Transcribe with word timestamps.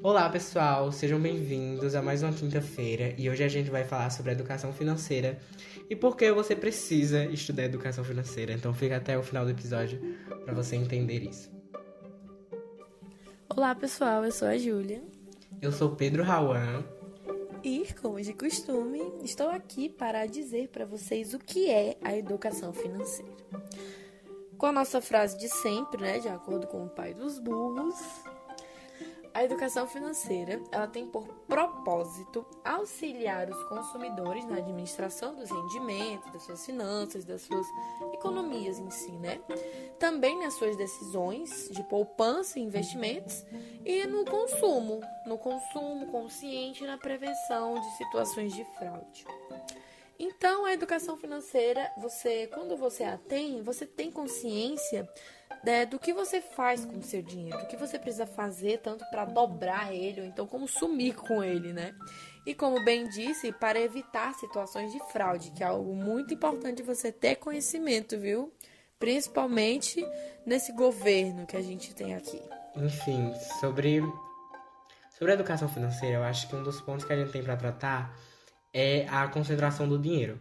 Olá, 0.00 0.30
pessoal, 0.30 0.92
sejam 0.92 1.18
bem-vindos 1.20 1.96
a 1.96 2.00
mais 2.00 2.22
uma 2.22 2.32
quinta-feira 2.32 3.14
e 3.18 3.28
hoje 3.28 3.42
a 3.42 3.48
gente 3.48 3.68
vai 3.68 3.82
falar 3.82 4.10
sobre 4.10 4.30
educação 4.30 4.72
financeira 4.72 5.40
e 5.90 5.96
por 5.96 6.16
que 6.16 6.30
você 6.30 6.54
precisa 6.54 7.24
estudar 7.24 7.64
educação 7.64 8.04
financeira. 8.04 8.52
Então, 8.52 8.72
fica 8.72 8.96
até 8.96 9.18
o 9.18 9.24
final 9.24 9.44
do 9.44 9.50
episódio 9.50 10.00
para 10.44 10.54
você 10.54 10.76
entender 10.76 11.24
isso. 11.24 11.50
Olá, 13.48 13.74
pessoal, 13.74 14.24
eu 14.24 14.30
sou 14.30 14.46
a 14.46 14.56
Júlia. 14.56 15.02
Eu 15.60 15.72
sou 15.72 15.96
Pedro 15.96 16.22
Rauan. 16.22 16.84
E, 17.64 17.84
como 18.00 18.20
de 18.20 18.32
costume, 18.34 19.02
estou 19.24 19.50
aqui 19.50 19.88
para 19.88 20.26
dizer 20.26 20.68
para 20.68 20.84
vocês 20.84 21.34
o 21.34 21.40
que 21.40 21.68
é 21.68 21.96
a 22.04 22.16
educação 22.16 22.72
financeira. 22.72 23.32
Com 24.56 24.66
a 24.66 24.72
nossa 24.72 25.00
frase 25.00 25.36
de 25.36 25.48
sempre, 25.48 26.00
né, 26.00 26.20
de 26.20 26.28
acordo 26.28 26.68
com 26.68 26.84
o 26.84 26.88
pai 26.88 27.14
dos 27.14 27.40
burros, 27.40 27.96
a 29.38 29.44
educação 29.44 29.86
financeira, 29.86 30.60
ela 30.72 30.88
tem 30.88 31.06
por 31.06 31.24
propósito 31.46 32.44
auxiliar 32.64 33.48
os 33.48 33.62
consumidores 33.68 34.44
na 34.44 34.56
administração 34.56 35.32
dos 35.32 35.48
rendimentos, 35.48 36.32
das 36.32 36.42
suas 36.42 36.66
finanças, 36.66 37.24
das 37.24 37.42
suas 37.42 37.64
economias 38.12 38.80
em 38.80 38.90
si, 38.90 39.12
né? 39.12 39.40
Também 39.96 40.40
nas 40.40 40.54
suas 40.54 40.76
decisões 40.76 41.68
de 41.70 41.84
poupança 41.84 42.58
e 42.58 42.62
investimentos 42.62 43.46
e 43.84 44.04
no 44.08 44.24
consumo, 44.24 45.00
no 45.24 45.38
consumo 45.38 46.08
consciente 46.08 46.82
e 46.82 46.86
na 46.88 46.98
prevenção 46.98 47.80
de 47.80 47.96
situações 47.96 48.52
de 48.52 48.64
fraude. 48.76 49.24
Então, 50.18 50.64
a 50.64 50.72
educação 50.72 51.16
financeira, 51.16 51.90
você, 51.96 52.48
quando 52.48 52.76
você 52.76 53.04
a 53.04 53.16
tem, 53.16 53.62
você 53.62 53.86
tem 53.86 54.10
consciência 54.10 55.08
né, 55.62 55.86
do 55.86 55.98
que 55.98 56.12
você 56.12 56.40
faz 56.40 56.84
com 56.84 56.98
o 56.98 57.02
seu 57.02 57.22
dinheiro, 57.22 57.58
do 57.58 57.66
que 57.66 57.76
você 57.76 57.98
precisa 57.98 58.26
fazer 58.26 58.78
tanto 58.78 59.04
para 59.10 59.24
dobrar 59.24 59.94
ele 59.94 60.20
ou 60.20 60.26
então 60.26 60.46
como 60.46 60.66
sumir 60.66 61.14
com 61.14 61.42
ele, 61.42 61.72
né? 61.72 61.94
E 62.44 62.54
como 62.54 62.82
bem 62.84 63.08
disse, 63.08 63.52
para 63.52 63.78
evitar 63.78 64.34
situações 64.34 64.92
de 64.92 64.98
fraude, 65.12 65.50
que 65.50 65.62
é 65.62 65.66
algo 65.66 65.94
muito 65.94 66.34
importante 66.34 66.82
você 66.82 67.12
ter 67.12 67.36
conhecimento, 67.36 68.18
viu? 68.18 68.52
Principalmente 68.98 70.04
nesse 70.44 70.72
governo 70.72 71.46
que 71.46 71.56
a 71.56 71.62
gente 71.62 71.94
tem 71.94 72.14
aqui. 72.14 72.42
Enfim, 72.76 73.32
sobre 73.60 74.02
sobre 75.16 75.32
a 75.32 75.34
educação 75.34 75.68
financeira, 75.68 76.16
eu 76.16 76.22
acho 76.22 76.48
que 76.48 76.54
um 76.54 76.62
dos 76.62 76.80
pontos 76.80 77.04
que 77.04 77.12
a 77.12 77.16
gente 77.16 77.32
tem 77.32 77.42
para 77.42 77.56
tratar 77.56 78.16
é 78.72 79.06
a 79.08 79.26
concentração 79.28 79.88
do 79.88 79.98
dinheiro. 79.98 80.38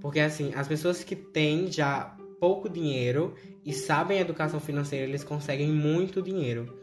Porque 0.00 0.20
assim, 0.20 0.52
as 0.54 0.68
pessoas 0.68 1.02
que 1.02 1.16
têm 1.16 1.70
já 1.70 2.16
pouco 2.38 2.68
dinheiro 2.68 3.34
e 3.64 3.72
sabem 3.72 4.18
educação 4.18 4.60
financeira, 4.60 5.06
eles 5.06 5.24
conseguem 5.24 5.68
muito 5.68 6.22
dinheiro. 6.22 6.78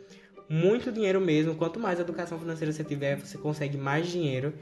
Muito 0.49 0.91
dinheiro 0.91 1.21
mesmo. 1.21 1.55
Quanto 1.55 1.79
mais 1.79 1.99
educação 1.99 2.39
financeira 2.39 2.71
você 2.73 2.83
tiver, 2.83 3.17
você 3.17 3.37
consegue 3.37 3.77
mais 3.77 4.07
dinheiro. 4.07 4.53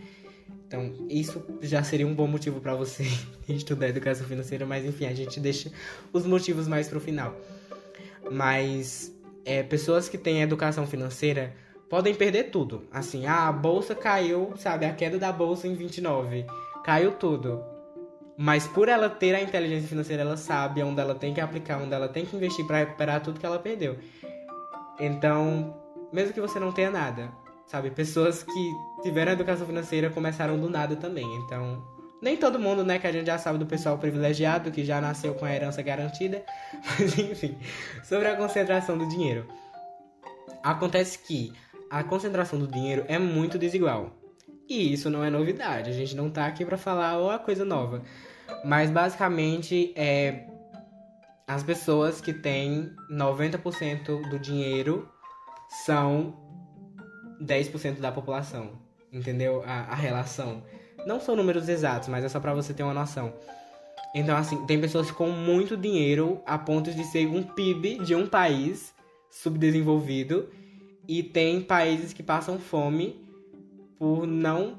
Então, 0.67 0.93
isso 1.09 1.43
já 1.61 1.83
seria 1.83 2.07
um 2.07 2.13
bom 2.13 2.27
motivo 2.27 2.61
para 2.61 2.75
você 2.75 3.03
estudar 3.49 3.89
educação 3.89 4.25
financeira, 4.25 4.65
mas 4.65 4.85
enfim, 4.85 5.05
a 5.05 5.13
gente 5.13 5.39
deixa 5.39 5.71
os 6.13 6.25
motivos 6.25 6.67
mais 6.67 6.87
pro 6.87 6.99
final. 6.99 7.35
Mas 8.31 9.11
é, 9.43 9.63
pessoas 9.63 10.07
que 10.07 10.17
têm 10.17 10.41
educação 10.41 10.85
financeira 10.85 11.53
podem 11.91 12.15
perder 12.15 12.45
tudo. 12.45 12.87
Assim, 12.89 13.27
a 13.27 13.51
bolsa 13.51 13.93
caiu, 13.93 14.53
sabe, 14.55 14.85
a 14.85 14.93
queda 14.93 15.19
da 15.19 15.29
bolsa 15.29 15.67
em 15.67 15.75
29. 15.75 16.45
Caiu 16.85 17.11
tudo. 17.11 17.61
Mas 18.37 18.65
por 18.65 18.87
ela 18.87 19.09
ter 19.09 19.35
a 19.35 19.41
inteligência 19.41 19.89
financeira, 19.89 20.21
ela 20.21 20.37
sabe 20.37 20.81
onde 20.81 21.01
ela 21.01 21.13
tem 21.13 21.33
que 21.33 21.41
aplicar, 21.41 21.81
onde 21.81 21.93
ela 21.93 22.07
tem 22.07 22.25
que 22.25 22.33
investir 22.33 22.65
para 22.65 22.77
recuperar 22.77 23.21
tudo 23.21 23.41
que 23.41 23.45
ela 23.45 23.59
perdeu. 23.59 23.97
Então, 25.01 25.77
mesmo 26.13 26.33
que 26.33 26.39
você 26.39 26.61
não 26.61 26.71
tenha 26.71 26.89
nada, 26.89 27.29
sabe? 27.67 27.91
Pessoas 27.91 28.41
que 28.41 28.71
tiveram 29.03 29.33
educação 29.33 29.67
financeira 29.67 30.09
começaram 30.09 30.57
do 30.57 30.69
nada 30.69 30.95
também. 30.95 31.25
Então, 31.45 31.83
nem 32.21 32.37
todo 32.37 32.57
mundo, 32.57 32.85
né, 32.85 32.99
que 32.99 33.07
a 33.07 33.11
gente 33.11 33.27
já 33.27 33.37
sabe 33.37 33.59
do 33.59 33.65
pessoal 33.65 33.97
privilegiado, 33.97 34.71
que 34.71 34.85
já 34.85 35.01
nasceu 35.01 35.33
com 35.33 35.43
a 35.43 35.53
herança 35.53 35.81
garantida. 35.81 36.41
Mas, 36.97 37.19
enfim, 37.19 37.57
sobre 38.01 38.29
a 38.29 38.37
concentração 38.37 38.97
do 38.97 39.09
dinheiro. 39.09 39.45
Acontece 40.63 41.19
que 41.19 41.51
a 41.91 42.03
concentração 42.03 42.57
do 42.57 42.67
dinheiro 42.67 43.03
é 43.09 43.19
muito 43.19 43.59
desigual. 43.59 44.15
E 44.69 44.93
isso 44.93 45.09
não 45.09 45.21
é 45.21 45.29
novidade, 45.29 45.89
a 45.89 45.93
gente 45.93 46.15
não 46.15 46.29
tá 46.29 46.47
aqui 46.47 46.63
para 46.63 46.77
falar 46.77 47.21
uma 47.21 47.37
coisa 47.37 47.65
nova. 47.65 48.01
Mas 48.63 48.89
basicamente 48.89 49.91
é 49.95 50.47
as 51.45 51.63
pessoas 51.63 52.21
que 52.21 52.31
têm 52.31 52.95
90% 53.11 54.29
do 54.29 54.39
dinheiro 54.39 55.09
são 55.85 56.33
10% 57.41 57.99
da 57.99 58.09
população. 58.09 58.79
Entendeu? 59.11 59.61
A, 59.65 59.91
a, 59.91 59.95
relação. 59.95 60.63
Não 61.05 61.19
são 61.19 61.35
números 61.35 61.67
exatos, 61.67 62.07
mas 62.07 62.23
é 62.23 62.29
só 62.29 62.39
pra 62.39 62.53
você 62.53 62.73
ter 62.73 62.83
uma 62.83 62.93
noção. 62.93 63.33
Então, 64.15 64.37
assim, 64.37 64.65
tem 64.65 64.79
pessoas 64.79 65.11
com 65.11 65.29
muito 65.29 65.75
dinheiro 65.75 66.41
a 66.45 66.57
ponto 66.57 66.89
de 66.89 67.03
ser 67.03 67.27
um 67.27 67.43
PIB 67.43 67.99
de 68.05 68.15
um 68.15 68.25
país 68.25 68.93
subdesenvolvido. 69.29 70.49
E 71.11 71.21
tem 71.21 71.59
países 71.59 72.13
que 72.13 72.23
passam 72.23 72.57
fome 72.57 73.17
por 73.99 74.25
não 74.25 74.77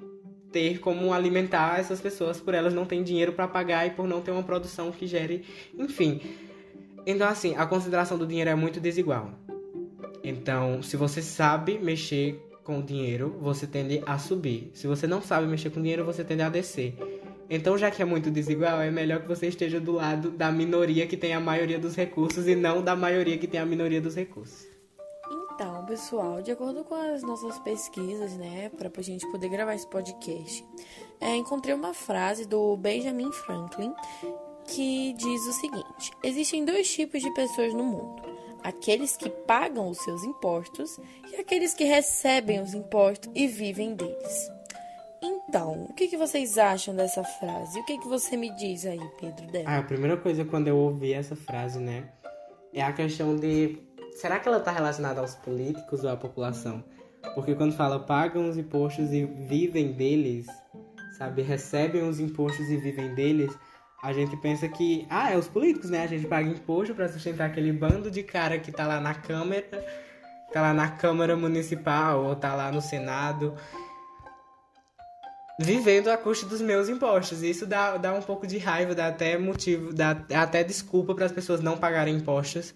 ter 0.50 0.78
como 0.78 1.12
alimentar 1.12 1.78
essas 1.78 2.00
pessoas, 2.00 2.40
por 2.40 2.54
elas 2.54 2.72
não 2.72 2.86
terem 2.86 3.04
dinheiro 3.04 3.34
para 3.34 3.46
pagar 3.46 3.86
e 3.86 3.90
por 3.90 4.08
não 4.08 4.22
ter 4.22 4.30
uma 4.30 4.42
produção 4.42 4.90
que 4.90 5.06
gere, 5.06 5.44
enfim. 5.78 6.22
Então 7.04 7.28
assim, 7.28 7.54
a 7.54 7.66
consideração 7.66 8.16
do 8.16 8.26
dinheiro 8.26 8.48
é 8.48 8.54
muito 8.54 8.80
desigual. 8.80 9.32
Então, 10.24 10.82
se 10.82 10.96
você 10.96 11.20
sabe 11.20 11.78
mexer 11.78 12.40
com 12.64 12.80
dinheiro, 12.80 13.36
você 13.38 13.66
tende 13.66 14.02
a 14.06 14.16
subir. 14.16 14.70
Se 14.72 14.86
você 14.86 15.06
não 15.06 15.20
sabe 15.20 15.46
mexer 15.46 15.68
com 15.68 15.82
dinheiro, 15.82 16.02
você 16.02 16.24
tende 16.24 16.40
a 16.40 16.48
descer. 16.48 16.94
Então, 17.50 17.76
já 17.76 17.90
que 17.90 18.00
é 18.00 18.06
muito 18.06 18.30
desigual, 18.30 18.80
é 18.80 18.90
melhor 18.90 19.20
que 19.20 19.28
você 19.28 19.48
esteja 19.48 19.78
do 19.78 19.92
lado 19.92 20.30
da 20.30 20.50
minoria 20.50 21.06
que 21.06 21.18
tem 21.18 21.34
a 21.34 21.40
maioria 21.40 21.78
dos 21.78 21.94
recursos 21.94 22.48
e 22.48 22.56
não 22.56 22.80
da 22.82 22.96
maioria 22.96 23.36
que 23.36 23.46
tem 23.46 23.60
a 23.60 23.66
minoria 23.66 24.00
dos 24.00 24.14
recursos. 24.14 24.71
Pessoal, 25.92 26.40
de 26.40 26.50
acordo 26.50 26.82
com 26.84 26.94
as 26.94 27.22
nossas 27.22 27.58
pesquisas, 27.58 28.34
né, 28.38 28.70
para 28.70 28.90
a 28.96 29.02
gente 29.02 29.30
poder 29.30 29.50
gravar 29.50 29.74
esse 29.74 29.86
podcast, 29.86 30.64
é, 31.20 31.36
encontrei 31.36 31.74
uma 31.74 31.92
frase 31.92 32.48
do 32.48 32.78
Benjamin 32.78 33.30
Franklin 33.30 33.92
que 34.66 35.12
diz 35.12 35.46
o 35.46 35.52
seguinte: 35.52 36.10
existem 36.24 36.64
dois 36.64 36.90
tipos 36.90 37.20
de 37.20 37.30
pessoas 37.34 37.74
no 37.74 37.84
mundo. 37.84 38.22
Aqueles 38.64 39.18
que 39.18 39.28
pagam 39.28 39.90
os 39.90 39.98
seus 39.98 40.24
impostos 40.24 40.98
e 41.30 41.36
aqueles 41.36 41.74
que 41.74 41.84
recebem 41.84 42.62
os 42.62 42.72
impostos 42.72 43.30
e 43.34 43.46
vivem 43.46 43.94
deles. 43.94 44.50
Então, 45.20 45.88
o 45.90 45.92
que, 45.92 46.08
que 46.08 46.16
vocês 46.16 46.56
acham 46.56 46.96
dessa 46.96 47.22
frase? 47.22 47.78
O 47.78 47.84
que, 47.84 47.98
que 47.98 48.08
você 48.08 48.34
me 48.34 48.48
diz 48.56 48.86
aí, 48.86 49.10
Pedro? 49.20 49.46
Dela? 49.48 49.68
Ah, 49.68 49.78
a 49.80 49.82
primeira 49.82 50.16
coisa 50.16 50.42
quando 50.42 50.68
eu 50.68 50.78
ouvi 50.78 51.12
essa 51.12 51.36
frase, 51.36 51.78
né, 51.78 52.08
é 52.72 52.82
a 52.82 52.94
questão 52.94 53.36
de 53.36 53.91
será 54.14 54.38
que 54.38 54.48
ela 54.48 54.58
está 54.58 54.70
relacionada 54.70 55.20
aos 55.20 55.34
políticos 55.34 56.04
ou 56.04 56.10
à 56.10 56.16
população? 56.16 56.84
Porque 57.34 57.54
quando 57.54 57.74
fala 57.74 58.00
pagam 58.00 58.48
os 58.48 58.56
impostos 58.56 59.12
e 59.12 59.24
vivem 59.24 59.92
deles, 59.92 60.46
sabe, 61.16 61.42
recebem 61.42 62.02
os 62.02 62.18
impostos 62.20 62.68
e 62.68 62.76
vivem 62.76 63.14
deles, 63.14 63.56
a 64.02 64.12
gente 64.12 64.36
pensa 64.36 64.68
que, 64.68 65.06
ah, 65.08 65.30
é 65.30 65.36
os 65.36 65.46
políticos, 65.46 65.88
né? 65.88 66.02
A 66.02 66.06
gente 66.08 66.26
paga 66.26 66.48
imposto 66.48 66.94
para 66.94 67.08
sustentar 67.08 67.46
aquele 67.46 67.72
bando 67.72 68.10
de 68.10 68.22
cara 68.22 68.58
que 68.58 68.72
tá 68.72 68.86
lá 68.86 69.00
na 69.00 69.14
Câmara, 69.14 69.84
tá 70.52 70.60
lá 70.60 70.74
na 70.74 70.90
Câmara 70.90 71.36
Municipal 71.36 72.24
ou 72.24 72.34
tá 72.34 72.54
lá 72.54 72.72
no 72.72 72.80
Senado, 72.80 73.54
vivendo 75.60 76.08
a 76.08 76.16
custa 76.16 76.46
dos 76.46 76.60
meus 76.60 76.88
impostos. 76.88 77.42
Isso 77.42 77.64
dá, 77.64 77.96
dá 77.96 78.12
um 78.12 78.22
pouco 78.22 78.44
de 78.44 78.58
raiva, 78.58 78.92
dá 78.92 79.06
até 79.06 79.38
motivo, 79.38 79.94
dá 79.94 80.10
até 80.34 80.64
desculpa 80.64 81.14
para 81.14 81.26
as 81.26 81.32
pessoas 81.32 81.60
não 81.60 81.78
pagarem 81.78 82.16
impostos 82.16 82.74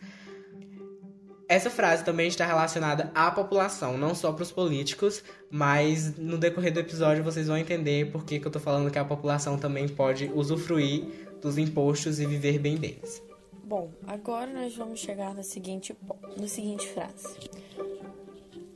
essa 1.49 1.71
frase 1.71 2.05
também 2.05 2.27
está 2.27 2.45
relacionada 2.45 3.11
à 3.15 3.31
população, 3.31 3.97
não 3.97 4.15
só 4.15 4.33
para 4.33 4.43
os 4.43 4.51
políticos, 4.51 5.23
mas 5.49 6.17
no 6.17 6.37
decorrer 6.37 6.73
do 6.73 6.81
episódio 6.81 7.23
vocês 7.23 7.47
vão 7.47 7.57
entender 7.57 8.11
por 8.11 8.25
que, 8.25 8.41
que 8.41 8.47
eu 8.47 8.49
estou 8.49 8.61
falando 8.61 8.91
que 8.91 8.99
a 8.99 9.05
população 9.05 9.57
também 9.57 9.89
pode 9.89 10.31
usufruir 10.35 11.05
dos 11.41 11.57
impostos 11.57 12.19
e 12.19 12.27
viver 12.27 12.59
bem 12.59 12.77
deles. 12.77 13.23
Bom, 13.63 13.93
agora 14.07 14.53
nós 14.53 14.77
vamos 14.77 14.99
chegar 14.99 15.35
na 15.35 15.43
seguinte, 15.43 15.97
na 16.37 16.49
seguinte 16.49 16.87
frase. 16.89 17.37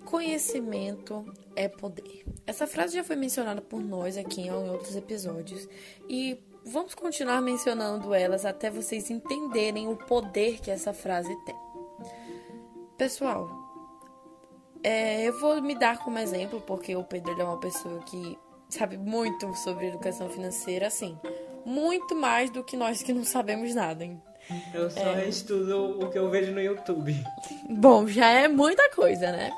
Conhecimento 0.04 1.24
é 1.56 1.68
poder. 1.68 2.24
Essa 2.46 2.66
frase 2.66 2.94
já 2.94 3.04
foi 3.04 3.16
mencionada 3.16 3.60
por 3.60 3.80
nós 3.80 4.16
aqui 4.16 4.42
em 4.42 4.50
outros 4.50 4.94
episódios 4.96 5.68
e 6.08 6.38
vamos 6.64 6.94
continuar 6.94 7.40
mencionando 7.40 8.14
elas 8.14 8.44
até 8.44 8.70
vocês 8.70 9.10
entenderem 9.10 9.88
o 9.88 9.96
poder 9.96 10.60
que 10.60 10.70
essa 10.70 10.92
frase 10.92 11.34
tem. 11.44 11.69
Pessoal, 13.00 13.48
é, 14.84 15.26
eu 15.26 15.40
vou 15.40 15.62
me 15.62 15.74
dar 15.74 15.96
como 16.04 16.18
exemplo, 16.18 16.60
porque 16.60 16.94
o 16.94 17.02
Pedro 17.02 17.40
é 17.40 17.42
uma 17.42 17.58
pessoa 17.58 17.98
que 18.00 18.38
sabe 18.68 18.98
muito 18.98 19.54
sobre 19.54 19.86
educação 19.86 20.28
financeira, 20.28 20.88
assim, 20.88 21.18
muito 21.64 22.14
mais 22.14 22.50
do 22.50 22.62
que 22.62 22.76
nós 22.76 23.02
que 23.02 23.14
não 23.14 23.24
sabemos 23.24 23.74
nada. 23.74 24.04
Hein? 24.04 24.20
Eu 24.74 24.90
só 24.90 25.16
é... 25.16 25.26
estudo 25.26 25.98
o 25.98 26.10
que 26.10 26.18
eu 26.18 26.28
vejo 26.28 26.52
no 26.52 26.60
YouTube. 26.60 27.16
Bom, 27.70 28.06
já 28.06 28.28
é 28.32 28.48
muita 28.48 28.90
coisa, 28.90 29.32
né? 29.32 29.50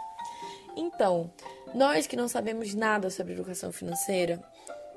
Então, 0.76 1.28
nós 1.74 2.06
que 2.06 2.14
não 2.14 2.28
sabemos 2.28 2.76
nada 2.76 3.10
sobre 3.10 3.32
educação 3.32 3.72
financeira, 3.72 4.40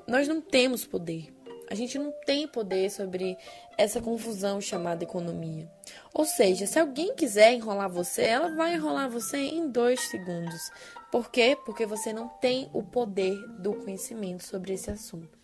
nós 0.06 0.28
não 0.28 0.40
temos 0.40 0.86
poder. 0.86 1.34
A 1.68 1.74
gente 1.74 1.98
não 1.98 2.12
tem 2.24 2.46
poder 2.46 2.92
sobre 2.92 3.36
essa 3.76 4.00
confusão 4.00 4.60
chamada 4.60 5.02
economia. 5.02 5.68
Ou 6.12 6.24
seja, 6.24 6.66
se 6.66 6.78
alguém 6.78 7.14
quiser 7.14 7.52
enrolar 7.52 7.90
você, 7.90 8.22
ela 8.22 8.48
vai 8.54 8.74
enrolar 8.74 9.08
você 9.08 9.36
em 9.38 9.68
dois 9.68 10.00
segundos. 10.00 10.70
Por 11.10 11.30
quê? 11.30 11.56
Porque 11.64 11.86
você 11.86 12.12
não 12.12 12.28
tem 12.28 12.68
o 12.72 12.82
poder 12.82 13.36
do 13.58 13.74
conhecimento 13.74 14.44
sobre 14.44 14.74
esse 14.74 14.90
assunto. 14.90 15.36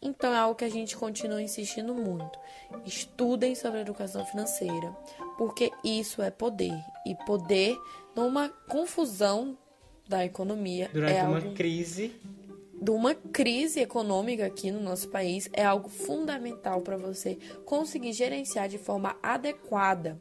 Então 0.00 0.34
é 0.34 0.36
algo 0.36 0.54
que 0.54 0.64
a 0.64 0.70
gente 0.70 0.96
continua 0.96 1.40
insistindo 1.40 1.94
muito. 1.94 2.38
Estudem 2.84 3.54
sobre 3.54 3.80
educação 3.80 4.24
financeira, 4.26 4.94
porque 5.38 5.70
isso 5.82 6.20
é 6.20 6.30
poder. 6.30 6.74
E 7.06 7.14
poder 7.24 7.76
numa 8.14 8.50
confusão 8.68 9.56
da 10.06 10.24
economia. 10.24 10.90
Durante 10.92 11.16
é 11.16 11.22
uma 11.22 11.38
algo... 11.38 11.54
crise 11.54 12.14
de 12.84 12.90
uma 12.90 13.14
crise 13.14 13.80
econômica 13.80 14.44
aqui 14.44 14.70
no 14.70 14.78
nosso 14.78 15.08
país 15.08 15.48
é 15.54 15.64
algo 15.64 15.88
fundamental 15.88 16.82
para 16.82 16.98
você 16.98 17.38
conseguir 17.64 18.12
gerenciar 18.12 18.68
de 18.68 18.76
forma 18.76 19.16
adequada 19.22 20.20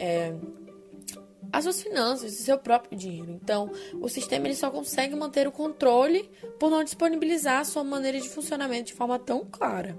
é, 0.00 0.34
as 1.52 1.62
suas 1.62 1.80
finanças, 1.80 2.32
o 2.32 2.42
seu 2.42 2.58
próprio 2.58 2.98
dinheiro. 2.98 3.30
Então, 3.30 3.70
o 4.00 4.08
sistema 4.08 4.48
ele 4.48 4.56
só 4.56 4.68
consegue 4.68 5.14
manter 5.14 5.46
o 5.46 5.52
controle 5.52 6.28
por 6.58 6.72
não 6.72 6.82
disponibilizar 6.82 7.60
a 7.60 7.64
sua 7.64 7.84
maneira 7.84 8.20
de 8.20 8.28
funcionamento 8.28 8.86
de 8.86 8.94
forma 8.94 9.16
tão 9.16 9.44
clara. 9.44 9.96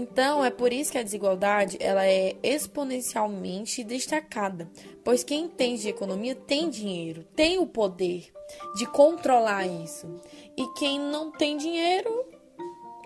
Então, 0.00 0.42
é 0.42 0.50
por 0.50 0.72
isso 0.72 0.90
que 0.90 0.96
a 0.96 1.02
desigualdade 1.02 1.76
ela 1.78 2.06
é 2.06 2.34
exponencialmente 2.42 3.84
destacada, 3.84 4.66
pois 5.04 5.22
quem 5.22 5.44
entende 5.44 5.82
de 5.82 5.88
economia 5.90 6.34
tem 6.34 6.70
dinheiro, 6.70 7.22
tem 7.36 7.58
o 7.58 7.66
poder 7.66 8.32
de 8.76 8.86
controlar 8.86 9.66
isso. 9.66 10.08
E 10.56 10.66
quem 10.78 10.98
não 10.98 11.30
tem 11.30 11.58
dinheiro 11.58 12.24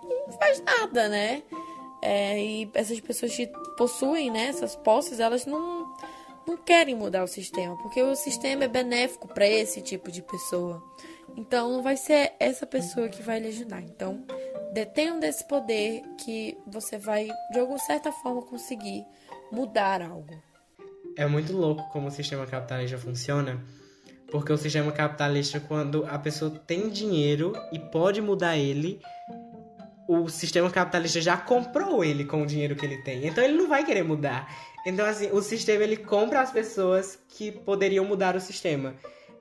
não 0.00 0.38
faz 0.38 0.60
nada, 0.60 1.08
né? 1.08 1.42
É, 2.00 2.40
e 2.40 2.70
essas 2.74 3.00
pessoas 3.00 3.34
que 3.34 3.48
possuem 3.76 4.30
né, 4.30 4.46
essas 4.46 4.76
posses, 4.76 5.18
elas 5.18 5.46
não, 5.46 5.92
não 6.46 6.56
querem 6.56 6.94
mudar 6.94 7.24
o 7.24 7.28
sistema, 7.28 7.76
porque 7.78 8.00
o 8.00 8.14
sistema 8.14 8.64
é 8.64 8.68
benéfico 8.68 9.26
para 9.26 9.48
esse 9.48 9.82
tipo 9.82 10.12
de 10.12 10.22
pessoa. 10.22 10.80
Então, 11.36 11.72
não 11.72 11.82
vai 11.82 11.96
ser 11.96 12.34
essa 12.38 12.64
pessoa 12.64 13.08
que 13.08 13.20
vai 13.20 13.40
lhe 13.40 13.48
ajudar. 13.48 13.82
Então, 13.82 14.24
detenham 14.74 15.20
desse 15.20 15.46
poder 15.46 16.02
que 16.18 16.58
você 16.66 16.98
vai, 16.98 17.30
de 17.52 17.58
alguma 17.60 17.78
certa 17.78 18.10
forma, 18.10 18.42
conseguir 18.42 19.06
mudar 19.50 20.02
algo. 20.02 20.42
É 21.16 21.26
muito 21.26 21.52
louco 21.56 21.88
como 21.92 22.08
o 22.08 22.10
sistema 22.10 22.44
capitalista 22.44 22.98
funciona, 22.98 23.64
porque 24.30 24.52
o 24.52 24.58
sistema 24.58 24.90
capitalista, 24.90 25.60
quando 25.60 26.04
a 26.06 26.18
pessoa 26.18 26.50
tem 26.50 26.90
dinheiro 26.90 27.52
e 27.72 27.78
pode 27.78 28.20
mudar 28.20 28.56
ele, 28.56 29.00
o 30.08 30.28
sistema 30.28 30.68
capitalista 30.68 31.20
já 31.20 31.36
comprou 31.36 32.04
ele 32.04 32.24
com 32.24 32.42
o 32.42 32.46
dinheiro 32.46 32.74
que 32.74 32.84
ele 32.84 33.00
tem. 33.02 33.28
Então 33.28 33.44
ele 33.44 33.56
não 33.56 33.68
vai 33.68 33.84
querer 33.84 34.02
mudar. 34.02 34.52
Então, 34.84 35.06
assim, 35.06 35.30
o 35.30 35.40
sistema 35.40 35.84
ele 35.84 35.96
compra 35.96 36.40
as 36.40 36.50
pessoas 36.50 37.18
que 37.28 37.52
poderiam 37.52 38.04
mudar 38.04 38.34
o 38.34 38.40
sistema. 38.40 38.94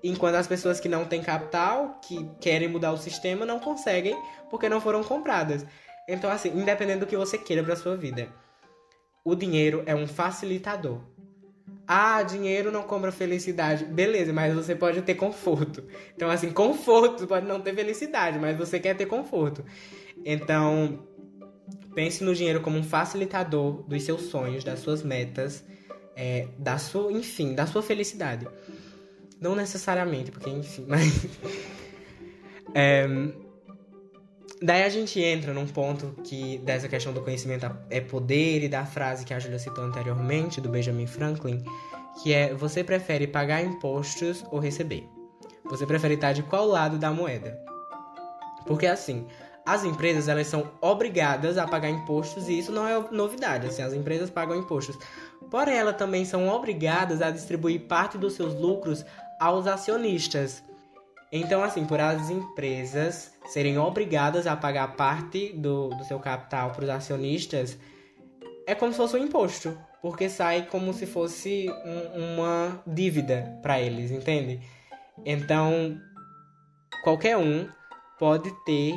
Enquanto 0.04 0.36
as 0.36 0.48
pessoas 0.48 0.80
que 0.80 0.90
não 0.90 1.06
têm 1.06 1.22
capital, 1.22 2.00
que 2.02 2.30
querem 2.42 2.68
mudar 2.68 2.92
o 2.92 2.98
sistema, 2.98 3.46
não 3.46 3.60
conseguem 3.60 4.16
porque 4.50 4.68
não 4.68 4.82
foram 4.82 5.04
compradas. 5.04 5.66
Então, 6.08 6.30
assim, 6.30 6.50
independente 6.50 7.00
do 7.00 7.08
que 7.08 7.16
você 7.16 7.38
queira 7.38 7.64
para 7.64 7.78
sua 7.78 7.96
vida, 7.96 8.28
o 9.24 9.34
dinheiro 9.34 9.82
é 9.86 9.96
um 9.96 10.06
facilitador. 10.06 11.00
Ah, 11.88 12.22
dinheiro 12.24 12.72
não 12.72 12.84
compra 12.84 13.12
felicidade. 13.12 13.86
Beleza, 13.86 14.34
mas 14.34 14.54
você 14.54 14.76
pode 14.76 15.02
ter 15.02 15.16
conforto. 15.16 15.84
Então, 16.16 16.30
assim, 16.30 16.52
conforto 16.52 17.26
pode 17.26 17.46
não 17.46 17.62
ter 17.62 17.74
felicidade, 17.74 18.38
mas 18.40 18.58
você 18.58 18.80
quer 18.80 18.96
ter 18.96 19.06
conforto. 19.06 19.64
Então, 20.26 21.08
pense 21.94 22.24
no 22.24 22.36
dinheiro 22.36 22.62
como 22.62 22.78
um 22.78 22.84
facilitador 22.84 23.84
dos 23.84 24.04
seus 24.04 24.24
sonhos, 24.24 24.64
das 24.64 24.80
suas 24.80 25.04
metas, 25.04 25.64
é, 26.16 26.48
da 26.58 26.78
sua, 26.78 27.12
enfim, 27.12 27.54
da 27.54 27.66
sua 27.66 27.82
felicidade. 27.82 28.48
Não 29.44 29.56
necessariamente, 29.56 30.31
porque 30.31 30.50
enfim, 30.50 30.86
mas. 30.88 31.25
é, 32.74 33.06
daí 34.62 34.84
a 34.84 34.90
gente 34.90 35.19
entra 35.22 35.54
num 35.54 35.68
ponto 35.68 36.16
que 36.24 36.60
dessa 36.60 36.88
questão 36.88 37.12
do 37.12 37.19
conhecimento 37.19 37.69
é 37.90 38.00
poder 38.00 38.63
e 38.63 38.69
da 38.69 38.86
frase 38.86 39.25
que 39.25 39.34
a 39.34 39.40
Julia 39.40 39.60
citou 39.60 39.84
anteriormente, 39.84 40.62
do 40.62 40.69
Benjamin 40.69 41.06
Franklin, 41.06 41.62
que 42.22 42.31
é 42.31 42.54
você 42.54 42.86
prefere 42.86 43.28
pagar 43.28 43.62
impostos 43.62 44.45
ou 44.50 44.60
receber? 44.60 45.04
Você 45.66 45.86
prefere 45.86 46.13
estar 46.13 46.31
de 46.31 46.44
qual 46.44 46.66
lado 46.66 46.98
da 46.98 47.12
moeda? 47.12 47.62
Porque 48.66 48.88
assim, 48.88 49.28
as 49.66 49.84
empresas 49.84 50.30
elas 50.30 50.48
são 50.48 50.72
obrigadas 50.80 51.57
a 51.57 51.68
pagar 51.68 51.90
impostos 51.90 52.48
e 52.48 52.60
isso 52.60 52.72
não 52.72 52.88
é 52.88 53.12
novidade, 53.12 53.68
assim, 53.68 53.81
as 53.81 53.94
empresas 53.94 54.30
pagam 54.30 54.56
impostos. 54.56 54.98
Porém, 55.50 55.75
elas 55.75 55.98
também 55.98 56.25
são 56.25 56.48
obrigadas 56.48 57.22
a 57.22 57.30
distribuir 57.30 57.81
parte 57.81 58.18
dos 58.18 58.34
seus 58.34 58.56
lucros 58.56 59.06
aos 59.44 59.68
acionistas. 59.68 60.63
Então, 61.30 61.62
assim, 61.62 61.86
por 61.86 62.00
as 62.00 62.30
empresas 62.30 63.34
serem 63.48 63.78
obrigadas 63.78 64.48
a 64.48 64.56
pagar 64.56 64.95
parte 64.95 65.51
do, 65.51 65.90
do 65.90 66.06
seu 66.06 66.18
capital 66.18 66.72
para 66.72 66.84
os 66.84 66.90
acionistas, 66.90 67.78
é 68.66 68.74
como 68.74 68.94
se 68.94 68.98
fosse 68.98 69.18
um 69.18 69.25
imposto, 69.25 69.78
porque 70.01 70.30
sai 70.30 70.68
como 70.68 70.94
se 70.94 71.06
fosse 71.06 71.69
um, 71.69 72.36
uma 72.36 72.81
dívida 72.88 73.60
para 73.62 73.81
eles, 73.81 74.12
entende? 74.12 74.62
Então, 75.25 76.00
qualquer 77.04 77.36
um 77.36 77.68
pode 78.18 78.50
ter 78.63 78.95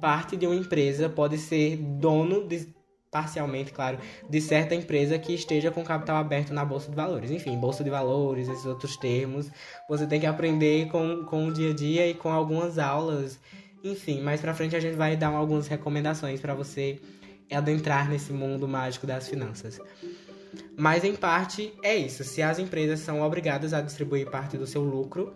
parte 0.00 0.36
de 0.36 0.46
uma 0.46 0.54
empresa, 0.54 1.08
pode 1.08 1.36
ser 1.36 1.78
dono 1.78 2.46
de 2.46 2.72
parcialmente, 3.14 3.72
claro, 3.72 3.96
de 4.28 4.40
certa 4.40 4.74
empresa 4.74 5.16
que 5.20 5.32
esteja 5.32 5.70
com 5.70 5.84
capital 5.84 6.16
aberto 6.16 6.52
na 6.52 6.64
Bolsa 6.64 6.90
de 6.90 6.96
Valores. 6.96 7.30
Enfim, 7.30 7.56
Bolsa 7.56 7.84
de 7.84 7.88
Valores, 7.88 8.48
esses 8.48 8.66
outros 8.66 8.96
termos, 8.96 9.48
você 9.88 10.04
tem 10.04 10.18
que 10.18 10.26
aprender 10.26 10.88
com, 10.88 11.24
com 11.24 11.46
o 11.46 11.52
dia 11.52 11.70
a 11.70 11.72
dia 11.72 12.08
e 12.08 12.14
com 12.14 12.32
algumas 12.32 12.76
aulas. 12.76 13.38
Enfim, 13.84 14.20
mais 14.20 14.40
pra 14.40 14.52
frente 14.52 14.74
a 14.74 14.80
gente 14.80 14.96
vai 14.96 15.16
dar 15.16 15.28
algumas 15.28 15.68
recomendações 15.68 16.40
para 16.40 16.54
você 16.54 17.00
adentrar 17.52 18.10
nesse 18.10 18.32
mundo 18.32 18.66
mágico 18.66 19.06
das 19.06 19.28
finanças. 19.28 19.80
Mas 20.76 21.04
em 21.04 21.14
parte 21.14 21.72
é 21.84 21.94
isso. 21.94 22.24
Se 22.24 22.42
as 22.42 22.58
empresas 22.58 22.98
são 22.98 23.22
obrigadas 23.22 23.72
a 23.72 23.80
distribuir 23.80 24.28
parte 24.28 24.58
do 24.58 24.66
seu 24.66 24.82
lucro, 24.82 25.34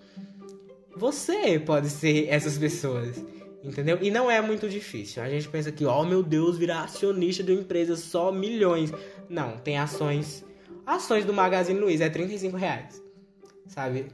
você 0.97 1.61
pode 1.61 1.91
ser 1.91 2.27
essas 2.29 2.59
pessoas. 2.59 3.23
Entendeu? 3.63 3.99
E 4.01 4.11
não 4.11 4.31
é 4.31 4.41
muito 4.41 4.69
difícil. 4.69 5.23
A 5.23 5.29
gente 5.29 5.49
pensa 5.49 5.73
que, 5.73 5.85
oh 5.85 6.05
meu 6.05 6.23
Deus, 6.23 6.57
virar 6.57 6.83
acionista 6.85 7.43
de 7.43 7.53
uma 7.53 7.61
empresa 7.61 7.97
só 7.97 8.31
milhões. 8.31 8.93
Não, 9.29 9.59
tem 9.59 9.79
ações. 9.79 10.45
Ações 10.87 11.25
do 11.25 11.33
Magazine 11.33 11.79
Luiza 11.79 12.05
é 12.05 12.09
35 12.09 12.57
reais. 12.57 13.03
Sabe? 13.67 14.07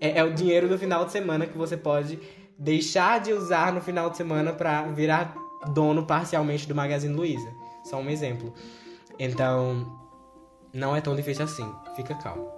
É, 0.00 0.18
é, 0.18 0.24
o 0.24 0.32
dinheiro 0.32 0.68
do 0.68 0.78
final 0.78 1.04
de 1.04 1.12
semana 1.12 1.46
que 1.46 1.58
você 1.58 1.76
pode 1.76 2.18
deixar 2.56 3.20
de 3.20 3.32
usar 3.32 3.72
no 3.72 3.80
final 3.80 4.10
de 4.10 4.16
semana 4.16 4.52
para 4.52 4.82
virar 4.92 5.34
dono 5.72 6.06
parcialmente 6.06 6.68
do 6.68 6.74
Magazine 6.74 7.14
Luiza. 7.14 7.52
Só 7.84 7.98
um 7.98 8.08
exemplo. 8.08 8.54
Então, 9.18 9.98
não 10.72 10.94
é 10.94 11.00
tão 11.00 11.16
difícil 11.16 11.44
assim. 11.44 11.68
Fica 11.96 12.14
calmo. 12.14 12.48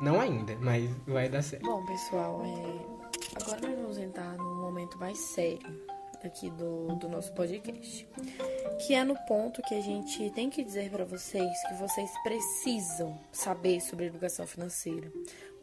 Não 0.00 0.20
ainda, 0.20 0.56
mas 0.60 0.90
vai 1.06 1.28
dar 1.28 1.42
certo. 1.42 1.62
Bom, 1.62 1.84
pessoal, 1.86 2.42
é 2.44 2.96
Agora 3.42 3.60
nós 3.60 3.80
vamos 3.80 3.98
entrar 3.98 4.36
num 4.36 4.45
momento 4.76 4.98
mais 4.98 5.18
sério 5.18 5.86
aqui 6.22 6.50
do, 6.50 6.88
do 6.96 7.08
nosso 7.08 7.32
podcast, 7.32 8.06
que 8.84 8.92
é 8.92 9.02
no 9.04 9.16
ponto 9.26 9.62
que 9.62 9.74
a 9.74 9.80
gente 9.80 10.30
tem 10.32 10.50
que 10.50 10.62
dizer 10.62 10.90
para 10.90 11.04
vocês 11.04 11.50
que 11.66 11.74
vocês 11.74 12.10
precisam 12.22 13.18
saber 13.32 13.80
sobre 13.80 14.04
educação 14.04 14.46
financeira. 14.46 15.10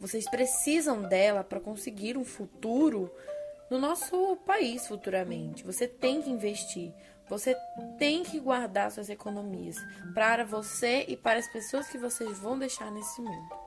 Vocês 0.00 0.28
precisam 0.28 1.02
dela 1.02 1.44
para 1.44 1.60
conseguir 1.60 2.16
um 2.16 2.24
futuro 2.24 3.08
no 3.70 3.78
nosso 3.78 4.36
país 4.44 4.88
futuramente. 4.88 5.62
Você 5.62 5.86
tem 5.86 6.20
que 6.20 6.30
investir. 6.30 6.92
Você 7.28 7.56
tem 7.96 8.24
que 8.24 8.40
guardar 8.40 8.90
suas 8.90 9.08
economias 9.08 9.76
para 10.12 10.44
você 10.44 11.04
e 11.06 11.16
para 11.16 11.38
as 11.38 11.46
pessoas 11.46 11.86
que 11.86 11.98
vocês 11.98 12.36
vão 12.38 12.58
deixar 12.58 12.90
nesse 12.90 13.20
mundo. 13.20 13.63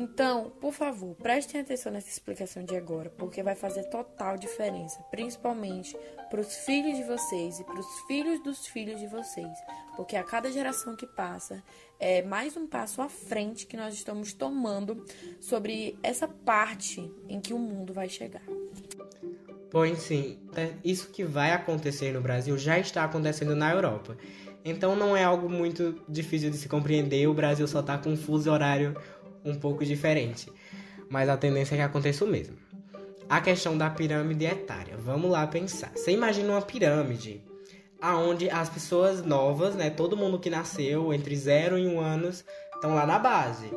Então, 0.00 0.50
por 0.62 0.72
favor, 0.72 1.14
prestem 1.14 1.60
atenção 1.60 1.92
nessa 1.92 2.08
explicação 2.08 2.64
de 2.64 2.74
agora, 2.74 3.10
porque 3.18 3.42
vai 3.42 3.54
fazer 3.54 3.84
total 3.90 4.38
diferença, 4.38 4.98
principalmente 5.10 5.94
para 6.30 6.40
os 6.40 6.54
filhos 6.64 6.96
de 6.96 7.04
vocês 7.04 7.60
e 7.60 7.64
para 7.64 7.78
os 7.78 8.00
filhos 8.06 8.42
dos 8.42 8.66
filhos 8.66 8.98
de 8.98 9.06
vocês, 9.06 9.52
porque 9.96 10.16
a 10.16 10.24
cada 10.24 10.50
geração 10.50 10.96
que 10.96 11.06
passa 11.06 11.62
é 11.98 12.22
mais 12.22 12.56
um 12.56 12.66
passo 12.66 13.02
à 13.02 13.10
frente 13.10 13.66
que 13.66 13.76
nós 13.76 13.92
estamos 13.92 14.32
tomando 14.32 15.04
sobre 15.38 15.98
essa 16.02 16.26
parte 16.26 17.12
em 17.28 17.38
que 17.38 17.52
o 17.52 17.58
mundo 17.58 17.92
vai 17.92 18.08
chegar. 18.08 18.42
Pois 19.70 19.98
sim, 19.98 20.38
é, 20.56 20.72
isso 20.82 21.10
que 21.10 21.24
vai 21.24 21.52
acontecer 21.52 22.14
no 22.14 22.22
Brasil 22.22 22.56
já 22.56 22.78
está 22.78 23.04
acontecendo 23.04 23.54
na 23.54 23.70
Europa. 23.70 24.16
Então 24.64 24.96
não 24.96 25.14
é 25.14 25.24
algo 25.24 25.48
muito 25.48 26.02
difícil 26.08 26.50
de 26.50 26.56
se 26.56 26.68
compreender, 26.68 27.26
o 27.26 27.34
Brasil 27.34 27.68
só 27.68 27.80
está 27.80 27.98
com 27.98 28.10
um 28.10 28.16
fuso 28.16 28.50
horário 28.50 28.94
um 29.44 29.54
pouco 29.54 29.84
diferente. 29.84 30.50
mas 31.08 31.28
a 31.28 31.36
tendência 31.36 31.74
é 31.74 31.78
que 31.78 31.82
aconteça 31.82 32.24
o 32.24 32.28
mesmo. 32.28 32.56
A 33.28 33.40
questão 33.40 33.76
da 33.76 33.90
pirâmide 33.90 34.44
etária. 34.44 34.96
Vamos 34.96 35.30
lá 35.30 35.44
pensar. 35.46 35.90
Você 35.94 36.12
imagina 36.12 36.52
uma 36.52 36.62
pirâmide 36.62 37.42
aonde 38.00 38.48
as 38.48 38.68
pessoas 38.68 39.22
novas, 39.22 39.74
né, 39.74 39.90
todo 39.90 40.16
mundo 40.16 40.38
que 40.38 40.48
nasceu 40.48 41.12
entre 41.12 41.36
0 41.36 41.78
e 41.78 41.86
1 41.86 42.00
anos, 42.00 42.44
estão 42.74 42.94
lá 42.94 43.04
na 43.04 43.18
base. 43.18 43.70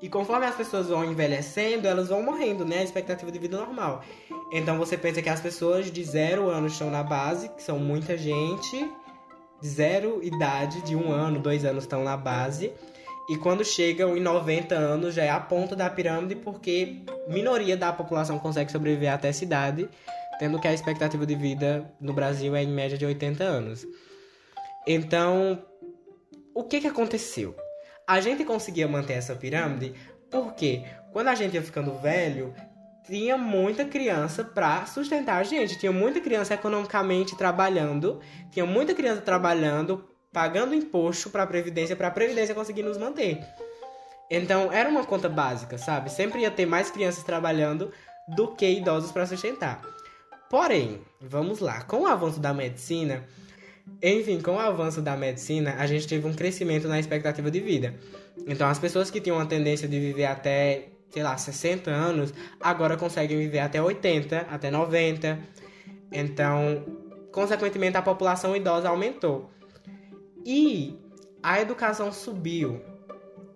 E 0.00 0.08
conforme 0.08 0.46
as 0.46 0.54
pessoas 0.54 0.88
vão 0.88 1.04
envelhecendo, 1.04 1.86
elas 1.86 2.08
vão 2.08 2.22
morrendo, 2.22 2.64
né? 2.64 2.78
A 2.78 2.82
expectativa 2.82 3.30
de 3.30 3.38
vida 3.38 3.58
normal. 3.58 4.02
Então 4.50 4.78
você 4.78 4.96
pensa 4.96 5.20
que 5.20 5.28
as 5.28 5.40
pessoas 5.40 5.90
de 5.90 6.02
zero 6.02 6.48
anos 6.48 6.72
estão 6.72 6.90
na 6.90 7.02
base, 7.02 7.50
que 7.50 7.62
são 7.62 7.78
muita 7.78 8.16
gente, 8.16 8.90
de 9.60 9.68
zero 9.68 10.24
idade, 10.24 10.80
de 10.82 10.96
um 10.96 11.12
ano, 11.12 11.38
dois 11.38 11.66
anos 11.66 11.84
estão 11.84 12.02
na 12.02 12.16
base. 12.16 12.72
E 13.30 13.36
quando 13.36 13.64
chegam 13.64 14.16
em 14.16 14.20
90 14.20 14.74
anos 14.74 15.14
já 15.14 15.22
é 15.22 15.30
a 15.30 15.38
ponta 15.38 15.76
da 15.76 15.88
pirâmide, 15.88 16.34
porque 16.34 17.04
minoria 17.28 17.76
da 17.76 17.92
população 17.92 18.40
consegue 18.40 18.72
sobreviver 18.72 19.12
até 19.12 19.28
essa 19.28 19.44
idade, 19.44 19.88
tendo 20.40 20.58
que 20.58 20.66
a 20.66 20.74
expectativa 20.74 21.24
de 21.24 21.36
vida 21.36 21.88
no 22.00 22.12
Brasil 22.12 22.56
é 22.56 22.64
em 22.64 22.66
média 22.66 22.98
de 22.98 23.06
80 23.06 23.44
anos. 23.44 23.86
Então, 24.84 25.64
o 26.52 26.64
que, 26.64 26.80
que 26.80 26.88
aconteceu? 26.88 27.54
A 28.04 28.20
gente 28.20 28.44
conseguia 28.44 28.88
manter 28.88 29.12
essa 29.12 29.36
pirâmide 29.36 29.94
porque 30.28 30.82
quando 31.12 31.28
a 31.28 31.34
gente 31.36 31.54
ia 31.54 31.62
ficando 31.62 31.94
velho, 32.00 32.52
tinha 33.06 33.38
muita 33.38 33.84
criança 33.84 34.42
para 34.42 34.86
sustentar 34.86 35.36
a 35.36 35.44
gente. 35.44 35.78
Tinha 35.78 35.92
muita 35.92 36.20
criança 36.20 36.54
economicamente 36.54 37.36
trabalhando, 37.36 38.18
tinha 38.50 38.66
muita 38.66 38.92
criança 38.92 39.20
trabalhando, 39.20 40.09
pagando 40.32 40.74
imposto 40.74 41.30
para 41.30 41.42
a 41.42 41.46
previdência, 41.46 41.96
para 41.96 42.08
a 42.08 42.10
previdência 42.10 42.54
conseguir 42.54 42.82
nos 42.82 42.96
manter. 42.96 43.40
Então, 44.30 44.72
era 44.72 44.88
uma 44.88 45.04
conta 45.04 45.28
básica, 45.28 45.76
sabe? 45.76 46.10
Sempre 46.10 46.42
ia 46.42 46.50
ter 46.50 46.66
mais 46.66 46.90
crianças 46.90 47.24
trabalhando 47.24 47.92
do 48.28 48.48
que 48.48 48.68
idosos 48.68 49.10
para 49.10 49.26
sustentar. 49.26 49.82
Porém, 50.48 51.00
vamos 51.20 51.58
lá, 51.58 51.82
com 51.82 52.02
o 52.02 52.06
avanço 52.06 52.38
da 52.38 52.54
medicina, 52.54 53.24
enfim, 54.02 54.40
com 54.40 54.52
o 54.52 54.58
avanço 54.58 55.02
da 55.02 55.16
medicina, 55.16 55.74
a 55.78 55.86
gente 55.86 56.06
teve 56.06 56.26
um 56.26 56.32
crescimento 56.32 56.86
na 56.86 56.98
expectativa 56.98 57.50
de 57.50 57.60
vida. 57.60 57.94
Então, 58.46 58.68
as 58.68 58.78
pessoas 58.78 59.10
que 59.10 59.20
tinham 59.20 59.38
a 59.38 59.46
tendência 59.46 59.88
de 59.88 59.98
viver 59.98 60.26
até, 60.26 60.88
sei 61.10 61.22
lá, 61.22 61.36
60 61.36 61.90
anos, 61.90 62.32
agora 62.60 62.96
conseguem 62.96 63.36
viver 63.36 63.58
até 63.58 63.82
80, 63.82 64.46
até 64.48 64.70
90. 64.70 65.38
Então, 66.12 66.84
consequentemente, 67.32 67.96
a 67.96 68.02
população 68.02 68.54
idosa 68.56 68.88
aumentou. 68.88 69.50
E 70.44 70.98
a 71.42 71.60
educação 71.60 72.12
subiu. 72.12 72.80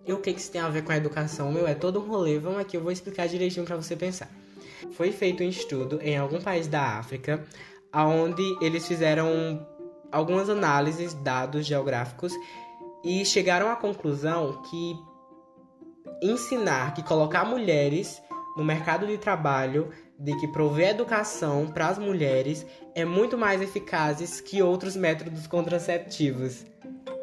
E 0.05 0.13
o 0.13 0.19
que, 0.19 0.33
que 0.33 0.39
isso 0.39 0.51
tem 0.51 0.61
a 0.61 0.69
ver 0.69 0.83
com 0.83 0.91
a 0.91 0.97
educação? 0.97 1.51
Meu, 1.51 1.67
é 1.67 1.73
todo 1.73 1.99
um 1.99 2.07
rolê. 2.07 2.37
Vamos 2.37 2.59
aqui, 2.59 2.77
eu 2.77 2.81
vou 2.81 2.91
explicar 2.91 3.27
direitinho 3.27 3.65
para 3.65 3.75
você 3.75 3.95
pensar. 3.95 4.29
Foi 4.91 5.11
feito 5.11 5.43
um 5.43 5.49
estudo 5.49 5.99
em 6.01 6.17
algum 6.17 6.39
país 6.39 6.67
da 6.67 6.97
África, 6.97 7.43
onde 7.93 8.43
eles 8.61 8.87
fizeram 8.87 9.67
algumas 10.11 10.49
análises, 10.49 11.13
dados 11.13 11.65
geográficos 11.65 12.31
e 13.03 13.25
chegaram 13.25 13.69
à 13.69 13.75
conclusão 13.75 14.61
que 14.63 14.95
ensinar, 16.21 16.93
que 16.93 17.03
colocar 17.03 17.45
mulheres 17.45 18.21
no 18.55 18.63
mercado 18.63 19.05
de 19.05 19.17
trabalho, 19.17 19.91
de 20.17 20.35
que 20.37 20.47
prover 20.47 20.89
educação 20.89 21.67
para 21.67 21.87
as 21.87 21.97
mulheres 21.97 22.65
é 22.95 23.03
muito 23.03 23.37
mais 23.37 23.61
eficazes 23.61 24.39
que 24.39 24.61
outros 24.61 24.95
métodos 24.95 25.45
contraceptivos. 25.45 26.65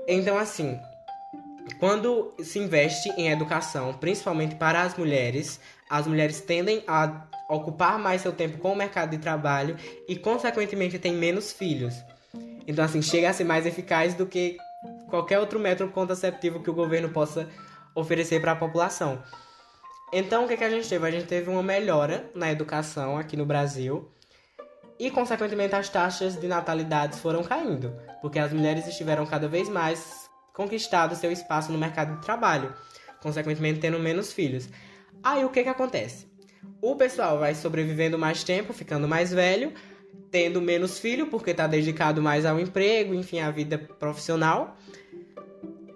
Então, 0.06 0.37
assim, 0.37 0.78
quando 1.78 2.32
se 2.42 2.59
investe 2.59 3.09
em 3.11 3.30
educação, 3.30 3.94
principalmente 3.94 4.54
para 4.56 4.82
as 4.82 4.97
mulheres, 4.97 5.61
as 5.88 6.06
mulheres 6.06 6.40
tendem 6.40 6.82
a 6.87 7.26
ocupar 7.49 7.99
mais 7.99 8.23
seu 8.23 8.32
tempo 8.32 8.59
com 8.59 8.73
o 8.73 8.76
mercado 8.76 9.11
de 9.11 9.18
trabalho 9.18 9.76
e, 10.09 10.16
consequentemente, 10.16 10.99
têm 10.99 11.12
menos 11.12 11.52
filhos. 11.52 11.94
Então, 12.66 12.85
assim, 12.85 13.02
chega 13.02 13.30
a 13.30 13.32
ser 13.32 13.44
mais 13.44 13.66
eficaz 13.66 14.14
do 14.14 14.26
que 14.26 14.56
qualquer 15.09 15.38
outro 15.38 15.59
método 15.59 15.92
contraceptivo 15.92 16.62
que 16.62 16.71
o 16.71 16.75
governo 16.75 17.11
possa 17.11 17.49
oferecer 17.94 18.40
para 18.40 18.52
a 18.52 18.56
população. 18.56 19.23
Então, 20.12 20.44
o 20.44 20.49
que, 20.49 20.56
que 20.56 20.64
a 20.64 20.71
gente 20.71 20.88
teve? 20.88 21.06
A 21.06 21.11
gente 21.11 21.26
teve 21.26 21.50
uma 21.50 21.62
melhora 21.62 22.30
na 22.35 22.50
educação 22.50 23.16
aqui 23.16 23.37
no 23.37 23.47
Brasil 23.47 24.11
e, 24.99 25.11
consequentemente, 25.11 25.75
as 25.75 25.88
taxas 25.88 26.38
de 26.38 26.47
natalidade 26.47 27.18
foram 27.18 27.42
caindo, 27.42 27.94
porque 28.23 28.38
as 28.38 28.52
mulheres 28.52 28.87
estiveram 28.87 29.26
cada 29.26 29.49
vez 29.49 29.69
mais 29.69 30.31
conquistado 30.55 31.17
seu 31.17 31.33
espaço 31.33 31.73
no 31.73 31.76
mercado 31.76 32.14
de 32.14 32.23
trabalho, 32.23 32.73
consequentemente 33.21 33.81
tendo 33.81 33.99
menos 33.99 34.33
filhos. 34.33 34.69
Aí 35.23 35.45
o 35.45 35.50
que 35.50 35.64
que 35.64 35.69
acontece? 35.69 36.26
O 36.81 36.95
pessoal 36.95 37.38
vai 37.38 37.55
sobrevivendo 37.55 38.17
mais 38.17 38.45
tempo, 38.45 38.73
ficando 38.73 39.09
mais 39.09 39.33
velho, 39.33 39.73
tendo 40.31 40.61
menos 40.61 40.99
filho, 40.99 41.26
porque 41.26 41.50
está 41.50 41.67
dedicado 41.67 42.23
mais 42.23 42.47
ao 42.47 42.61
emprego, 42.61 43.12
enfim, 43.12 43.41
à 43.41 43.50
vida 43.50 43.76
profissional. 43.76 44.76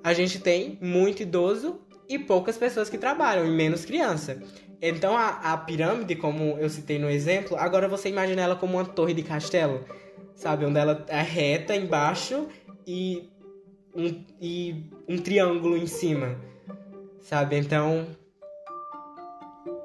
A 0.02 0.12
gente 0.12 0.40
tem 0.40 0.78
muito 0.82 1.22
idoso 1.22 1.80
e 2.08 2.18
poucas 2.18 2.56
pessoas 2.56 2.90
que 2.90 2.98
trabalham, 2.98 3.46
e 3.46 3.50
menos 3.50 3.84
criança. 3.84 4.42
Então 4.82 5.16
a, 5.16 5.52
a 5.52 5.56
pirâmide, 5.56 6.16
como 6.16 6.56
eu 6.58 6.68
citei 6.68 6.98
no 6.98 7.08
exemplo, 7.08 7.56
agora 7.56 7.88
você 7.88 8.08
imagina 8.08 8.42
ela 8.42 8.56
como 8.56 8.74
uma 8.74 8.84
torre 8.84 9.14
de 9.14 9.22
castelo, 9.22 9.84
sabe? 10.36 10.64
Onde 10.64 10.78
ela 10.78 11.04
é 11.08 11.22
reta 11.22 11.74
embaixo 11.74 12.46
e 12.86 13.28
um, 13.94 14.24
e 14.40 14.84
um 15.08 15.18
triângulo 15.18 15.76
em 15.76 15.86
cima, 15.86 16.36
sabe? 17.20 17.56
Então 17.56 18.06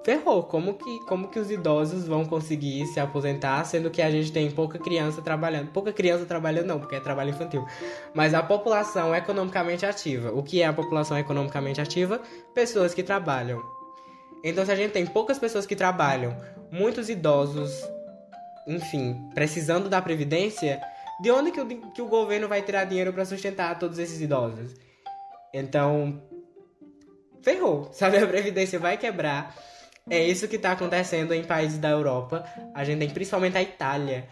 ferrou. 0.04 0.44
Como 0.44 0.74
que, 0.74 1.00
como 1.06 1.30
que 1.30 1.40
os 1.40 1.50
idosos 1.50 2.08
vão 2.08 2.26
conseguir 2.26 2.86
se 2.88 3.00
aposentar, 3.00 3.64
sendo 3.66 3.90
que 3.90 4.02
a 4.02 4.12
gente 4.12 4.32
tem 4.32 4.52
pouca 4.52 4.78
criança 4.78 5.22
trabalhando? 5.22 5.72
Pouca 5.72 5.94
criança 5.94 6.26
trabalhando 6.26 6.68
não, 6.68 6.80
porque 6.80 6.96
é 6.96 7.00
trabalho 7.00 7.30
infantil. 7.30 7.66
Mas 8.14 8.34
a 8.34 8.44
população 8.44 9.16
economicamente 9.16 9.86
ativa. 9.86 10.32
O 10.32 10.44
que 10.44 10.62
é 10.62 10.68
a 10.68 10.74
população 10.74 11.18
economicamente 11.18 11.80
ativa? 11.80 12.22
Pessoas 12.54 12.94
que 12.94 13.04
trabalham. 13.04 13.62
Então, 14.44 14.66
se 14.66 14.72
a 14.72 14.76
gente 14.76 14.92
tem 14.92 15.06
poucas 15.06 15.38
pessoas 15.38 15.68
que 15.68 15.76
trabalham, 15.76 16.36
muitos 16.72 17.10
idosos, 17.10 17.72
enfim, 18.68 19.30
precisando 19.34 19.90
da 19.90 20.02
previdência, 20.02 20.82
de 21.22 21.32
onde 21.32 21.52
que 21.52 21.62
o, 21.62 21.92
que 21.92 22.02
o 22.02 22.08
governo 22.08 22.48
vai 22.48 22.62
tirar 22.62 22.86
dinheiro 22.86 23.14
para 23.14 23.26
sustentar 23.26 23.78
todos 23.78 24.00
esses 24.00 24.20
idosos? 24.22 24.76
Então, 25.54 26.22
ferrou, 27.42 27.90
sabe? 27.94 28.18
A 28.18 28.28
previdência 28.28 28.80
vai 28.80 28.98
quebrar 28.98 29.56
é 30.10 30.24
isso 30.24 30.48
que 30.48 30.56
está 30.56 30.72
acontecendo 30.72 31.34
em 31.34 31.44
países 31.44 31.78
da 31.78 31.90
Europa. 31.90 32.44
A 32.74 32.84
gente 32.84 33.00
tem 33.00 33.10
principalmente 33.10 33.58
a 33.58 33.62
Itália. 33.62 34.28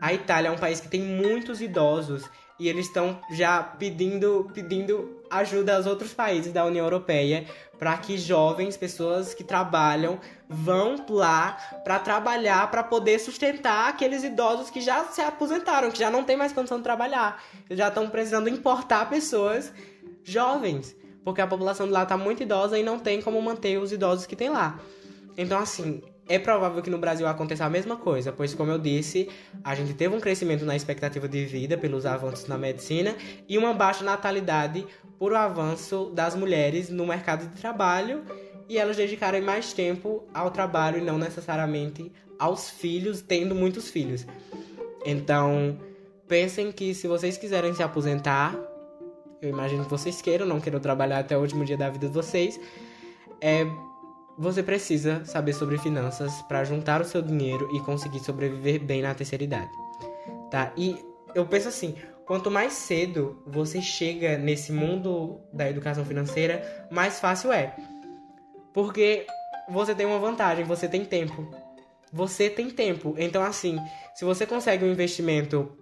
A 0.00 0.12
Itália 0.12 0.48
é 0.48 0.50
um 0.50 0.58
país 0.58 0.80
que 0.80 0.88
tem 0.88 1.00
muitos 1.00 1.60
idosos 1.60 2.24
e 2.58 2.68
eles 2.68 2.86
estão 2.86 3.20
já 3.30 3.62
pedindo, 3.62 4.50
pedindo 4.52 5.22
ajuda 5.30 5.76
aos 5.76 5.86
outros 5.86 6.12
países 6.12 6.52
da 6.52 6.64
União 6.64 6.84
Europeia 6.84 7.46
para 7.78 7.96
que 7.96 8.18
jovens, 8.18 8.76
pessoas 8.76 9.32
que 9.32 9.44
trabalham, 9.44 10.18
vão 10.48 10.96
lá 11.08 11.56
para 11.84 11.98
trabalhar, 11.98 12.68
para 12.70 12.82
poder 12.82 13.20
sustentar 13.20 13.88
aqueles 13.88 14.24
idosos 14.24 14.68
que 14.68 14.80
já 14.80 15.04
se 15.04 15.20
aposentaram, 15.20 15.90
que 15.90 15.98
já 15.98 16.10
não 16.10 16.24
tem 16.24 16.36
mais 16.36 16.52
condição 16.52 16.78
de 16.78 16.82
trabalhar. 16.82 17.40
Já 17.70 17.88
estão 17.88 18.10
precisando 18.10 18.48
importar 18.48 19.08
pessoas 19.08 19.72
jovens, 20.24 20.96
porque 21.24 21.40
a 21.40 21.46
população 21.46 21.86
de 21.86 21.92
lá 21.92 22.02
está 22.02 22.16
muito 22.16 22.42
idosa 22.42 22.76
e 22.78 22.82
não 22.82 22.98
tem 22.98 23.22
como 23.22 23.40
manter 23.40 23.78
os 23.78 23.92
idosos 23.92 24.26
que 24.26 24.34
tem 24.34 24.48
lá. 24.48 24.80
Então, 25.36 25.60
assim, 25.60 26.02
é 26.28 26.38
provável 26.38 26.82
que 26.82 26.90
no 26.90 26.98
Brasil 26.98 27.26
aconteça 27.26 27.64
a 27.64 27.70
mesma 27.70 27.96
coisa, 27.96 28.30
pois, 28.30 28.54
como 28.54 28.70
eu 28.70 28.78
disse, 28.78 29.28
a 29.64 29.74
gente 29.74 29.94
teve 29.94 30.14
um 30.14 30.20
crescimento 30.20 30.64
na 30.64 30.76
expectativa 30.76 31.26
de 31.26 31.46
vida 31.46 31.78
pelos 31.78 32.04
avanços 32.04 32.46
na 32.46 32.58
medicina 32.58 33.16
e 33.48 33.56
uma 33.56 33.72
baixa 33.72 34.04
natalidade 34.04 34.86
por 35.18 35.32
o 35.32 35.36
avanço 35.36 36.10
das 36.14 36.36
mulheres 36.36 36.90
no 36.90 37.06
mercado 37.06 37.48
de 37.48 37.60
trabalho 37.60 38.22
e 38.68 38.76
elas 38.76 38.96
dedicarem 38.96 39.40
mais 39.40 39.72
tempo 39.72 40.22
ao 40.34 40.50
trabalho 40.50 40.98
e 40.98 41.00
não 41.00 41.16
necessariamente 41.16 42.12
aos 42.38 42.68
filhos, 42.68 43.22
tendo 43.22 43.54
muitos 43.54 43.88
filhos. 43.88 44.26
Então, 45.06 45.78
pensem 46.28 46.70
que 46.70 46.94
se 46.94 47.08
vocês 47.08 47.38
quiserem 47.38 47.72
se 47.72 47.82
aposentar, 47.82 48.54
eu 49.40 49.48
imagino 49.48 49.84
que 49.84 49.90
vocês 49.90 50.20
queiram, 50.20 50.44
não 50.44 50.60
queiram 50.60 50.78
trabalhar 50.78 51.20
até 51.20 51.36
o 51.36 51.40
último 51.40 51.64
dia 51.64 51.76
da 51.76 51.88
vida 51.88 52.06
de 52.06 52.12
vocês, 52.12 52.60
é 53.40 53.66
você 54.38 54.62
precisa 54.62 55.24
saber 55.24 55.52
sobre 55.52 55.76
finanças 55.78 56.32
para 56.42 56.62
juntar 56.62 57.00
o 57.00 57.04
seu 57.04 57.20
dinheiro 57.20 57.68
e 57.74 57.80
conseguir 57.80 58.20
sobreviver 58.20 58.80
bem 58.80 59.02
na 59.02 59.12
terceira 59.12 59.42
idade, 59.42 59.72
tá? 60.48 60.72
E 60.76 61.04
eu 61.34 61.44
penso 61.44 61.66
assim, 61.66 61.96
quanto 62.24 62.48
mais 62.48 62.72
cedo 62.72 63.42
você 63.44 63.82
chega 63.82 64.38
nesse 64.38 64.70
mundo 64.70 65.40
da 65.52 65.68
educação 65.68 66.04
financeira, 66.04 66.86
mais 66.88 67.18
fácil 67.18 67.52
é. 67.52 67.74
Porque 68.72 69.26
você 69.68 69.92
tem 69.92 70.06
uma 70.06 70.20
vantagem, 70.20 70.64
você 70.64 70.86
tem 70.86 71.04
tempo. 71.04 71.50
Você 72.12 72.48
tem 72.48 72.70
tempo. 72.70 73.16
Então 73.18 73.42
assim, 73.42 73.76
se 74.14 74.24
você 74.24 74.46
consegue 74.46 74.84
um 74.84 74.92
investimento 74.92 75.76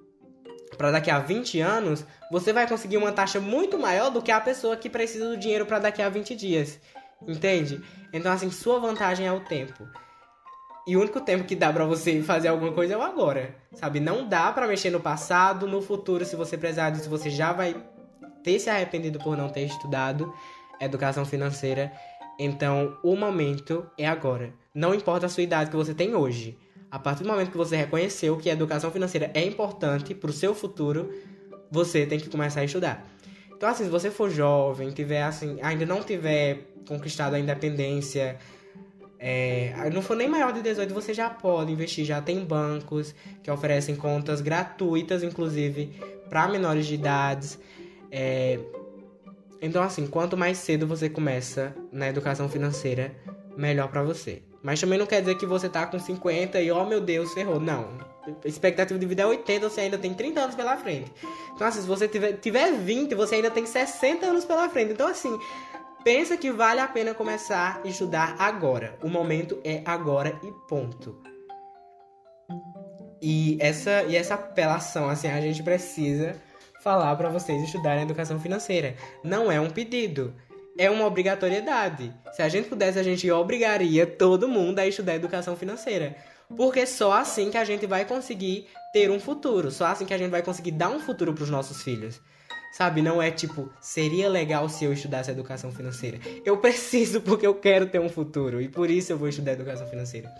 para 0.78 0.90
daqui 0.90 1.10
a 1.10 1.18
20 1.18 1.60
anos, 1.60 2.06
você 2.32 2.54
vai 2.54 2.66
conseguir 2.66 2.96
uma 2.96 3.12
taxa 3.12 3.38
muito 3.38 3.78
maior 3.78 4.10
do 4.10 4.22
que 4.22 4.32
a 4.32 4.40
pessoa 4.40 4.78
que 4.78 4.88
precisa 4.88 5.28
do 5.28 5.36
dinheiro 5.36 5.66
para 5.66 5.78
daqui 5.78 6.00
a 6.00 6.08
20 6.08 6.34
dias. 6.34 6.80
Entende? 7.26 7.80
Então, 8.12 8.32
assim, 8.32 8.50
sua 8.50 8.78
vantagem 8.78 9.26
é 9.26 9.32
o 9.32 9.40
tempo. 9.40 9.86
E 10.86 10.96
o 10.96 11.00
único 11.00 11.20
tempo 11.20 11.44
que 11.44 11.56
dá 11.56 11.72
para 11.72 11.84
você 11.84 12.22
fazer 12.22 12.48
alguma 12.48 12.72
coisa 12.72 12.94
é 12.94 12.96
o 12.96 13.02
agora, 13.02 13.56
sabe? 13.74 13.98
Não 13.98 14.28
dá 14.28 14.52
para 14.52 14.68
mexer 14.68 14.90
no 14.90 15.00
passado, 15.00 15.66
no 15.66 15.82
futuro, 15.82 16.24
se 16.24 16.36
você 16.36 16.56
precisar 16.56 16.90
disso, 16.90 17.10
você 17.10 17.28
já 17.28 17.52
vai 17.52 17.74
ter 18.44 18.60
se 18.60 18.70
arrependido 18.70 19.18
por 19.18 19.36
não 19.36 19.48
ter 19.48 19.62
estudado 19.62 20.32
educação 20.80 21.24
financeira. 21.24 21.92
Então, 22.38 22.96
o 23.02 23.16
momento 23.16 23.84
é 23.98 24.06
agora. 24.06 24.52
Não 24.74 24.94
importa 24.94 25.26
a 25.26 25.28
sua 25.28 25.42
idade 25.42 25.70
que 25.70 25.76
você 25.76 25.94
tem 25.94 26.14
hoje. 26.14 26.56
A 26.90 26.98
partir 26.98 27.24
do 27.24 27.28
momento 27.28 27.50
que 27.50 27.56
você 27.56 27.76
reconheceu 27.76 28.36
que 28.36 28.48
a 28.48 28.52
educação 28.52 28.90
financeira 28.90 29.30
é 29.34 29.44
importante 29.44 30.14
para 30.14 30.30
o 30.30 30.32
seu 30.32 30.54
futuro, 30.54 31.12
você 31.70 32.06
tem 32.06 32.20
que 32.20 32.30
começar 32.30 32.60
a 32.60 32.64
estudar. 32.64 33.04
Então, 33.56 33.68
assim, 33.68 33.84
se 33.84 33.90
você 33.90 34.10
for 34.10 34.30
jovem, 34.30 34.90
tiver 34.90 35.22
assim, 35.22 35.58
ainda 35.62 35.86
não 35.86 36.02
tiver 36.02 36.68
conquistado 36.86 37.34
a 37.34 37.38
independência, 37.38 38.38
é, 39.18 39.88
não 39.92 40.02
for 40.02 40.16
nem 40.16 40.28
maior 40.28 40.52
de 40.52 40.60
18, 40.60 40.92
você 40.92 41.14
já 41.14 41.30
pode 41.30 41.72
investir. 41.72 42.04
Já 42.04 42.20
tem 42.20 42.44
bancos 42.44 43.14
que 43.42 43.50
oferecem 43.50 43.96
contas 43.96 44.40
gratuitas, 44.40 45.22
inclusive, 45.22 45.90
para 46.28 46.46
menores 46.48 46.86
de 46.86 46.94
idades. 46.94 47.58
É, 48.10 48.58
então, 49.60 49.82
assim, 49.82 50.06
quanto 50.06 50.36
mais 50.36 50.58
cedo 50.58 50.86
você 50.86 51.08
começa 51.08 51.74
na 51.90 52.08
educação 52.08 52.48
financeira, 52.48 53.14
melhor 53.56 53.88
para 53.88 54.02
você. 54.02 54.42
Mas 54.66 54.80
também 54.80 54.98
não 54.98 55.06
quer 55.06 55.20
dizer 55.20 55.36
que 55.36 55.46
você 55.46 55.68
tá 55.68 55.86
com 55.86 55.96
50 55.96 56.60
e, 56.60 56.72
oh 56.72 56.84
meu 56.84 57.00
Deus, 57.00 57.32
ferrou. 57.32 57.60
Não. 57.60 57.86
A 58.44 58.48
expectativa 58.48 58.98
de 58.98 59.06
vida 59.06 59.22
é 59.22 59.26
80, 59.26 59.70
você 59.70 59.82
ainda 59.82 59.96
tem 59.96 60.12
30 60.12 60.40
anos 60.40 60.56
pela 60.56 60.76
frente. 60.76 61.12
Então, 61.54 61.64
assim, 61.64 61.82
se 61.82 61.86
você 61.86 62.08
tiver, 62.08 62.32
tiver 62.32 62.72
20, 62.72 63.14
você 63.14 63.36
ainda 63.36 63.48
tem 63.48 63.64
60 63.64 64.26
anos 64.26 64.44
pela 64.44 64.68
frente. 64.68 64.90
Então, 64.90 65.06
assim, 65.06 65.38
pensa 66.02 66.36
que 66.36 66.50
vale 66.50 66.80
a 66.80 66.88
pena 66.88 67.14
começar 67.14 67.80
a 67.84 67.86
estudar 67.86 68.34
agora. 68.40 68.98
O 69.04 69.08
momento 69.08 69.60
é 69.62 69.82
agora 69.84 70.36
e 70.42 70.50
ponto. 70.68 71.16
E 73.22 73.58
essa, 73.60 74.02
e 74.02 74.16
essa 74.16 74.34
apelação, 74.34 75.08
assim, 75.08 75.28
a 75.28 75.40
gente 75.40 75.62
precisa 75.62 76.34
falar 76.82 77.14
para 77.14 77.28
vocês 77.28 77.62
estudarem 77.62 78.02
educação 78.02 78.40
financeira. 78.40 78.96
Não 79.22 79.48
é 79.48 79.60
um 79.60 79.70
pedido, 79.70 80.34
é 80.78 80.90
uma 80.90 81.06
obrigatoriedade. 81.06 82.12
Se 82.32 82.42
a 82.42 82.48
gente 82.48 82.68
pudesse, 82.68 82.98
a 82.98 83.02
gente 83.02 83.30
obrigaria 83.30 84.06
todo 84.06 84.48
mundo 84.48 84.78
a 84.78 84.86
estudar 84.86 85.14
educação 85.14 85.56
financeira. 85.56 86.16
Porque 86.54 86.86
só 86.86 87.12
assim 87.12 87.50
que 87.50 87.58
a 87.58 87.64
gente 87.64 87.86
vai 87.86 88.04
conseguir 88.04 88.68
ter 88.92 89.10
um 89.10 89.18
futuro, 89.18 89.70
só 89.70 89.86
assim 89.86 90.04
que 90.04 90.14
a 90.14 90.18
gente 90.18 90.30
vai 90.30 90.42
conseguir 90.42 90.70
dar 90.70 90.88
um 90.88 91.00
futuro 91.00 91.34
para 91.34 91.44
os 91.44 91.50
nossos 91.50 91.82
filhos. 91.82 92.20
Sabe, 92.72 93.00
não 93.00 93.22
é 93.22 93.30
tipo, 93.30 93.72
seria 93.80 94.28
legal 94.28 94.68
se 94.68 94.84
eu 94.84 94.92
estudasse 94.92 95.30
educação 95.30 95.72
financeira. 95.72 96.18
Eu 96.44 96.58
preciso 96.58 97.20
porque 97.22 97.46
eu 97.46 97.54
quero 97.54 97.86
ter 97.86 97.98
um 97.98 98.08
futuro 98.08 98.60
e 98.60 98.68
por 98.68 98.90
isso 98.90 99.12
eu 99.12 99.16
vou 99.16 99.28
estudar 99.28 99.52
educação 99.52 99.86
financeira. 99.86 100.30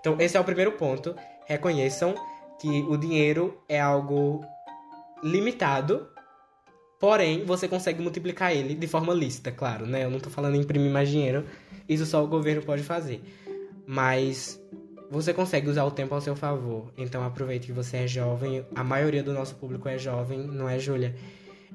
Então, 0.00 0.16
esse 0.18 0.36
é 0.36 0.40
o 0.40 0.44
primeiro 0.44 0.72
ponto. 0.72 1.14
Reconheçam 1.46 2.14
que 2.60 2.82
o 2.88 2.96
dinheiro 2.96 3.62
é 3.68 3.78
algo 3.78 4.44
limitado, 5.22 6.08
porém 6.98 7.44
você 7.44 7.68
consegue 7.68 8.02
multiplicar 8.02 8.52
ele 8.52 8.74
de 8.74 8.86
forma 8.86 9.14
lícita, 9.14 9.52
claro, 9.52 9.86
né? 9.86 10.04
Eu 10.04 10.10
não 10.10 10.18
tô 10.18 10.30
falando 10.30 10.56
em 10.56 10.60
imprimir 10.60 10.90
mais 10.90 11.08
dinheiro, 11.08 11.44
isso 11.88 12.04
só 12.04 12.22
o 12.22 12.26
governo 12.26 12.62
pode 12.62 12.82
fazer. 12.82 13.22
Mas 13.86 14.60
você 15.10 15.32
consegue 15.32 15.68
usar 15.68 15.84
o 15.84 15.90
tempo 15.90 16.14
ao 16.14 16.20
seu 16.20 16.36
favor. 16.36 16.92
Então 16.96 17.22
aproveite 17.24 17.66
que 17.66 17.72
você 17.72 17.98
é 17.98 18.06
jovem, 18.06 18.64
a 18.74 18.84
maioria 18.84 19.22
do 19.22 19.32
nosso 19.32 19.54
público 19.54 19.88
é 19.88 19.96
jovem, 19.96 20.40
não 20.40 20.68
é 20.68 20.78
Júlia? 20.78 21.14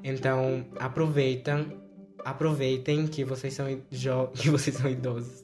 Então, 0.04 0.66
aproveitem, 0.80 1.78
aproveitem 2.26 3.08
que 3.08 3.24
vocês 3.24 3.54
são 3.54 3.66
jo 3.90 4.28
que 4.36 4.50
vocês 4.50 4.76
são 4.76 4.90
idosos. 4.90 5.44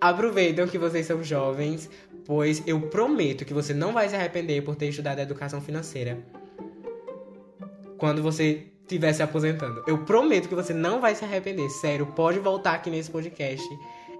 Aproveitem 0.00 0.66
que 0.68 0.78
vocês 0.78 1.06
são 1.06 1.22
jovens, 1.22 1.90
pois 2.24 2.62
eu 2.66 2.80
prometo 2.82 3.44
que 3.44 3.54
você 3.54 3.74
não 3.74 3.92
vai 3.92 4.08
se 4.08 4.14
arrepender 4.14 4.62
por 4.62 4.76
ter 4.76 4.88
estudado 4.88 5.18
educação 5.20 5.60
financeira 5.60 6.18
quando 7.96 8.22
você 8.22 8.66
estiver 8.86 9.12
se 9.12 9.22
aposentando. 9.22 9.82
Eu 9.86 9.98
prometo 10.04 10.48
que 10.48 10.54
você 10.54 10.72
não 10.72 11.00
vai 11.00 11.14
se 11.14 11.24
arrepender. 11.24 11.68
Sério, 11.68 12.06
pode 12.06 12.38
voltar 12.38 12.74
aqui 12.74 12.88
nesse 12.88 13.10
podcast 13.10 13.66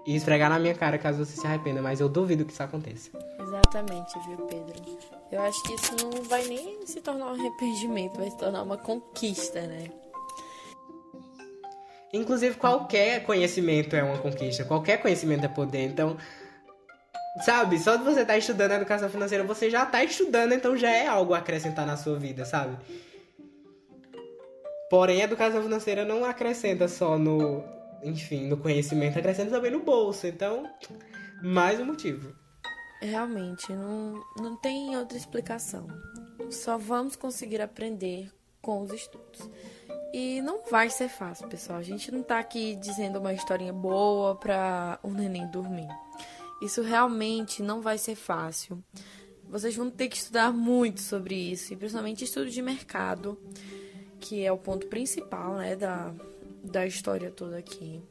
e 0.05 0.15
esfregar 0.15 0.51
na 0.51 0.59
minha 0.59 0.75
cara 0.75 0.99
caso 0.99 1.25
você 1.25 1.41
se 1.41 1.47
arrependa, 1.47 1.81
mas 1.81 2.01
eu 2.01 2.09
duvido 2.09 2.45
que 2.45 2.53
isso 2.53 2.63
aconteça. 2.63 3.11
Exatamente, 3.41 4.13
viu, 4.27 4.39
Pedro? 4.47 4.99
Eu 5.31 5.41
acho 5.43 5.63
que 5.63 5.75
isso 5.75 5.97
não 6.03 6.23
vai 6.25 6.45
nem 6.47 6.85
se 6.85 7.01
tornar 7.01 7.27
um 7.27 7.35
arrependimento, 7.35 8.19
vai 8.19 8.31
se 8.31 8.37
tornar 8.37 8.63
uma 8.63 8.77
conquista, 8.77 9.61
né? 9.63 9.89
Inclusive, 12.13 12.57
qualquer 12.57 13.25
conhecimento 13.25 13.95
é 13.95 14.03
uma 14.03 14.19
conquista, 14.19 14.65
qualquer 14.65 14.99
conhecimento 14.99 15.45
é 15.45 15.49
poder. 15.49 15.85
Então, 15.85 16.17
sabe, 17.45 17.79
só 17.79 17.97
de 17.97 18.05
você 18.05 18.21
estar 18.21 18.33
tá 18.33 18.39
estudando 18.39 18.73
educação 18.73 19.09
financeira, 19.09 19.45
você 19.45 19.69
já 19.69 19.83
está 19.83 20.03
estudando, 20.03 20.53
então 20.53 20.77
já 20.77 20.91
é 20.91 21.07
algo 21.07 21.35
a 21.35 21.39
acrescentar 21.39 21.85
na 21.85 21.97
sua 21.97 22.17
vida, 22.17 22.45
sabe? 22.45 22.77
Porém, 24.89 25.21
a 25.21 25.25
educação 25.25 25.63
financeira 25.63 26.05
não 26.05 26.25
acrescenta 26.25 26.87
só 26.87 27.19
no, 27.19 27.65
enfim, 28.03 28.47
no 28.47 28.57
conhecimento, 28.57 29.19
acrescenta 29.19 29.51
também 29.51 29.71
no 29.71 29.81
bolso. 29.81 30.27
Então, 30.27 30.71
mais 31.43 31.81
um 31.81 31.87
motivo. 31.87 32.33
Realmente, 33.01 33.73
não, 33.73 34.23
não 34.37 34.57
tem 34.57 34.97
outra 34.97 35.19
explicação. 35.19 35.87
Só 36.51 36.79
vamos 36.79 37.17
conseguir 37.17 37.61
aprender 37.61 38.33
com 38.63 38.83
os 38.83 38.93
estudos. 38.93 39.51
E 40.13 40.41
não 40.41 40.63
vai 40.71 40.89
ser 40.89 41.09
fácil, 41.09 41.49
pessoal. 41.49 41.79
A 41.79 41.83
gente 41.83 42.11
não 42.11 42.23
tá 42.23 42.39
aqui 42.39 42.77
dizendo 42.77 43.19
uma 43.19 43.35
historinha 43.35 43.73
boa 43.73 44.37
para 44.37 44.99
o 45.03 45.11
neném 45.11 45.47
dormir. 45.49 45.89
Isso 46.63 46.81
realmente 46.81 47.63
não 47.63 47.83
vai 47.83 47.99
ser 47.99 48.15
fácil. 48.15 48.83
Vocês 49.45 49.77
vão 49.77 49.91
ter 49.91 50.09
que 50.09 50.17
estudar 50.17 50.53
muito 50.53 51.01
sobre 51.01 51.35
isso, 51.35 51.73
e 51.73 51.77
principalmente 51.77 52.25
estudo 52.25 52.51
de 52.51 52.63
mercado 52.63 53.39
que 54.27 54.45
é 54.45 54.51
o 54.51 54.59
ponto 54.59 54.89
principal, 54.89 55.55
né, 55.55 55.77
da, 55.77 56.13
da 56.65 56.85
história 56.85 57.31
toda 57.31 57.57
aqui. 57.57 58.03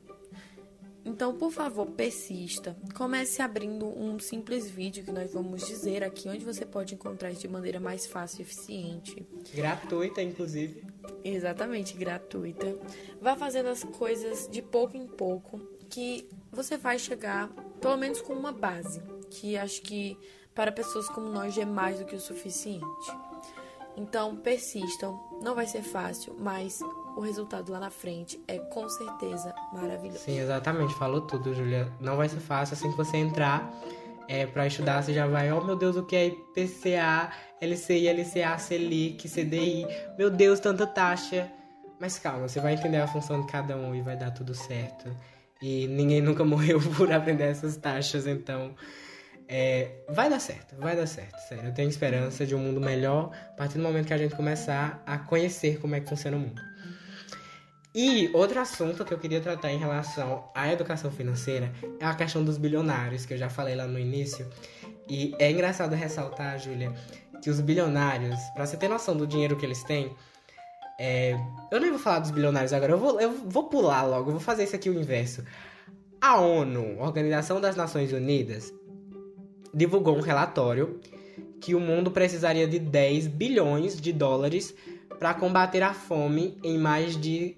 Então, 1.04 1.36
por 1.36 1.52
favor, 1.52 1.86
persista. 1.86 2.76
Comece 2.96 3.42
abrindo 3.42 3.86
um 3.86 4.18
simples 4.18 4.68
vídeo 4.68 5.04
que 5.04 5.12
nós 5.12 5.34
vamos 5.34 5.68
dizer 5.68 6.04
aqui, 6.04 6.28
onde 6.28 6.44
você 6.44 6.66
pode 6.66 6.96
encontrar 6.96 7.32
de 7.32 7.48
maneira 7.48 7.80
mais 7.80 8.08
fácil 8.08 8.40
e 8.40 8.42
eficiente. 8.42 9.28
Gratuita, 9.54 10.22
inclusive. 10.22 10.84
Exatamente, 11.24 11.96
gratuita. 11.96 12.76
Vá 13.22 13.36
fazendo 13.36 13.70
as 13.70 13.84
coisas 13.84 14.48
de 14.48 14.62
pouco 14.62 14.98
em 14.98 15.06
pouco, 15.06 15.60
que 15.90 16.28
você 16.52 16.76
vai 16.78 16.98
chegar, 16.98 17.50
pelo 17.80 17.98
menos 17.98 18.22
com 18.22 18.34
uma 18.34 18.52
base, 18.52 19.00
que 19.30 19.56
acho 19.58 19.82
que 19.82 20.18
para 20.56 20.72
pessoas 20.72 21.08
como 21.10 21.30
nós 21.30 21.54
já 21.54 21.64
é 21.64 21.66
mais 21.66 22.00
do 22.00 22.06
que 22.06 22.16
o 22.16 22.20
suficiente. 22.20 23.12
Então, 23.98 24.36
persistam. 24.36 25.20
Não 25.42 25.56
vai 25.56 25.68
ser 25.68 25.82
fácil, 25.82 26.36
mas 26.40 26.80
o 27.16 27.22
resultado 27.22 27.72
lá 27.72 27.80
na 27.80 27.90
frente 27.90 28.40
é 28.48 28.58
com 28.58 28.88
certeza 28.90 29.54
maravilhoso. 29.74 30.20
Sim, 30.20 30.40
exatamente. 30.40 30.94
Falou 30.96 31.22
tudo, 31.22 31.54
Julia. 31.54 31.92
Não 32.00 32.18
vai 32.18 32.28
ser 32.28 32.40
fácil 32.40 32.74
assim 32.74 32.92
que 32.92 32.98
você 32.98 33.18
entrar 33.18 33.72
é, 34.28 34.46
para 34.46 34.68
estudar, 34.68 35.04
você 35.04 35.14
já 35.14 35.28
vai, 35.28 35.52
oh 35.52 35.64
meu 35.64 35.76
Deus, 35.76 35.96
o 35.96 36.04
que 36.04 36.16
é 36.16 36.28
IPCA, 36.28 37.32
LCI, 37.62 38.08
LCA, 38.10 38.58
Selic, 38.58 39.30
CDI, 39.30 39.86
meu 40.18 40.30
Deus, 40.30 40.60
tanta 40.60 40.86
taxa. 40.86 41.50
Mas 42.00 42.20
calma, 42.20 42.48
você 42.48 42.60
vai 42.60 42.74
entender 42.74 42.98
a 42.98 43.08
função 43.08 43.42
de 43.42 43.48
cada 43.48 43.76
um 43.78 43.96
e 43.96 44.02
vai 44.02 44.18
dar 44.18 44.32
tudo 44.32 44.54
certo. 44.54 45.10
E 45.62 45.88
ninguém 45.88 46.22
nunca 46.22 46.44
morreu 46.46 46.80
por 46.98 47.12
aprender 47.12 47.46
essas 47.46 47.78
taxas, 47.78 48.28
então 48.28 48.74
é, 49.48 49.92
vai 50.10 50.30
dar 50.30 50.40
certo, 50.40 50.76
vai 50.78 50.96
dar 50.96 51.08
certo, 51.08 51.38
sério. 51.48 51.66
Eu 51.66 51.74
tenho 51.74 51.90
esperança 51.90 52.46
de 52.46 52.56
um 52.56 52.60
mundo 52.60 52.82
melhor 52.82 53.32
a 53.52 53.54
partir 53.54 53.78
do 53.78 53.84
momento 53.84 54.08
que 54.08 54.14
a 54.14 54.18
gente 54.18 54.36
começar 54.36 55.04
a 55.06 55.18
conhecer 55.18 55.80
como 55.80 55.96
é 55.96 56.00
que 56.00 56.10
funciona 56.10 56.38
o 56.38 56.40
mundo. 56.40 56.62
E 57.94 58.30
outro 58.34 58.60
assunto 58.60 59.06
que 59.06 59.14
eu 59.14 59.18
queria 59.18 59.40
tratar 59.40 59.72
em 59.72 59.78
relação 59.78 60.50
à 60.54 60.72
educação 60.72 61.10
financeira 61.10 61.72
é 62.00 62.06
a 62.06 62.14
questão 62.14 62.44
dos 62.44 62.58
bilionários, 62.58 63.26
que 63.26 63.34
eu 63.34 63.38
já 63.38 63.50
falei 63.50 63.74
lá 63.74 63.88
no 63.88 63.98
início. 63.98 64.50
E 65.08 65.34
é 65.40 65.50
engraçado 65.50 65.94
ressaltar, 65.94 66.60
Júlia, 66.60 66.92
que 67.42 67.50
os 67.50 67.62
bilionários, 67.62 68.38
para 68.54 68.66
você 68.66 68.76
ter 68.76 68.90
noção 68.90 69.16
do 69.16 69.26
dinheiro 69.26 69.56
que 69.56 69.66
eles 69.66 69.82
têm, 69.84 70.14
é... 71.00 71.40
eu 71.72 71.80
nem 71.80 71.90
vou 71.90 72.00
falar 72.00 72.20
dos 72.20 72.32
bilionários 72.32 72.74
agora, 72.74 72.92
eu 72.92 72.98
vou, 72.98 73.22
eu 73.22 73.32
vou 73.32 73.70
pular 73.70 74.04
logo, 74.04 74.30
eu 74.30 74.34
vou 74.34 74.42
fazer 74.42 74.64
isso 74.64 74.76
aqui 74.76 74.90
o 74.90 75.00
inverso. 75.00 75.46
A 76.20 76.38
ONU, 76.42 77.00
Organização 77.00 77.62
das 77.62 77.78
Nações 77.78 78.12
Unidas, 78.12 78.74
divulgou 79.76 80.16
um 80.16 80.22
relatório 80.22 81.00
que 81.60 81.76
o 81.76 81.80
mundo 81.80 82.10
precisaria 82.10 82.66
de 82.66 82.80
10 82.80 83.28
bilhões 83.28 84.00
de 84.00 84.14
dólares 84.14 84.74
para 85.20 85.34
combater 85.34 85.84
a 85.84 85.94
fome 85.94 86.58
em 86.64 86.78
mais 86.78 87.18
de 87.18 87.58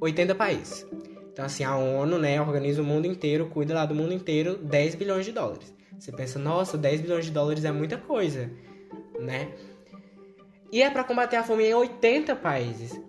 80 0.00 0.34
países. 0.34 0.86
Então, 1.32 1.44
assim, 1.44 1.62
a 1.62 1.76
ONU, 1.76 2.18
né, 2.18 2.40
organiza 2.40 2.82
o 2.82 2.84
mundo 2.84 3.06
inteiro, 3.06 3.46
cuida 3.46 3.74
lá 3.74 3.86
do 3.86 3.94
mundo 3.94 4.12
inteiro, 4.12 4.58
10 4.58 4.96
bilhões 4.96 5.24
de 5.24 5.32
dólares. 5.32 5.72
Você 5.98 6.10
pensa, 6.10 6.38
nossa, 6.38 6.76
10 6.76 7.02
bilhões 7.02 7.24
de 7.26 7.30
dólares 7.30 7.64
é 7.64 7.70
muita 7.70 7.96
coisa, 7.96 8.50
né? 9.18 9.52
E 10.72 10.82
é 10.82 10.90
para 10.90 11.04
combater 11.04 11.36
a 11.36 11.44
fome 11.44 11.64
em 11.64 11.74
80 11.74 12.34
países. 12.36 13.00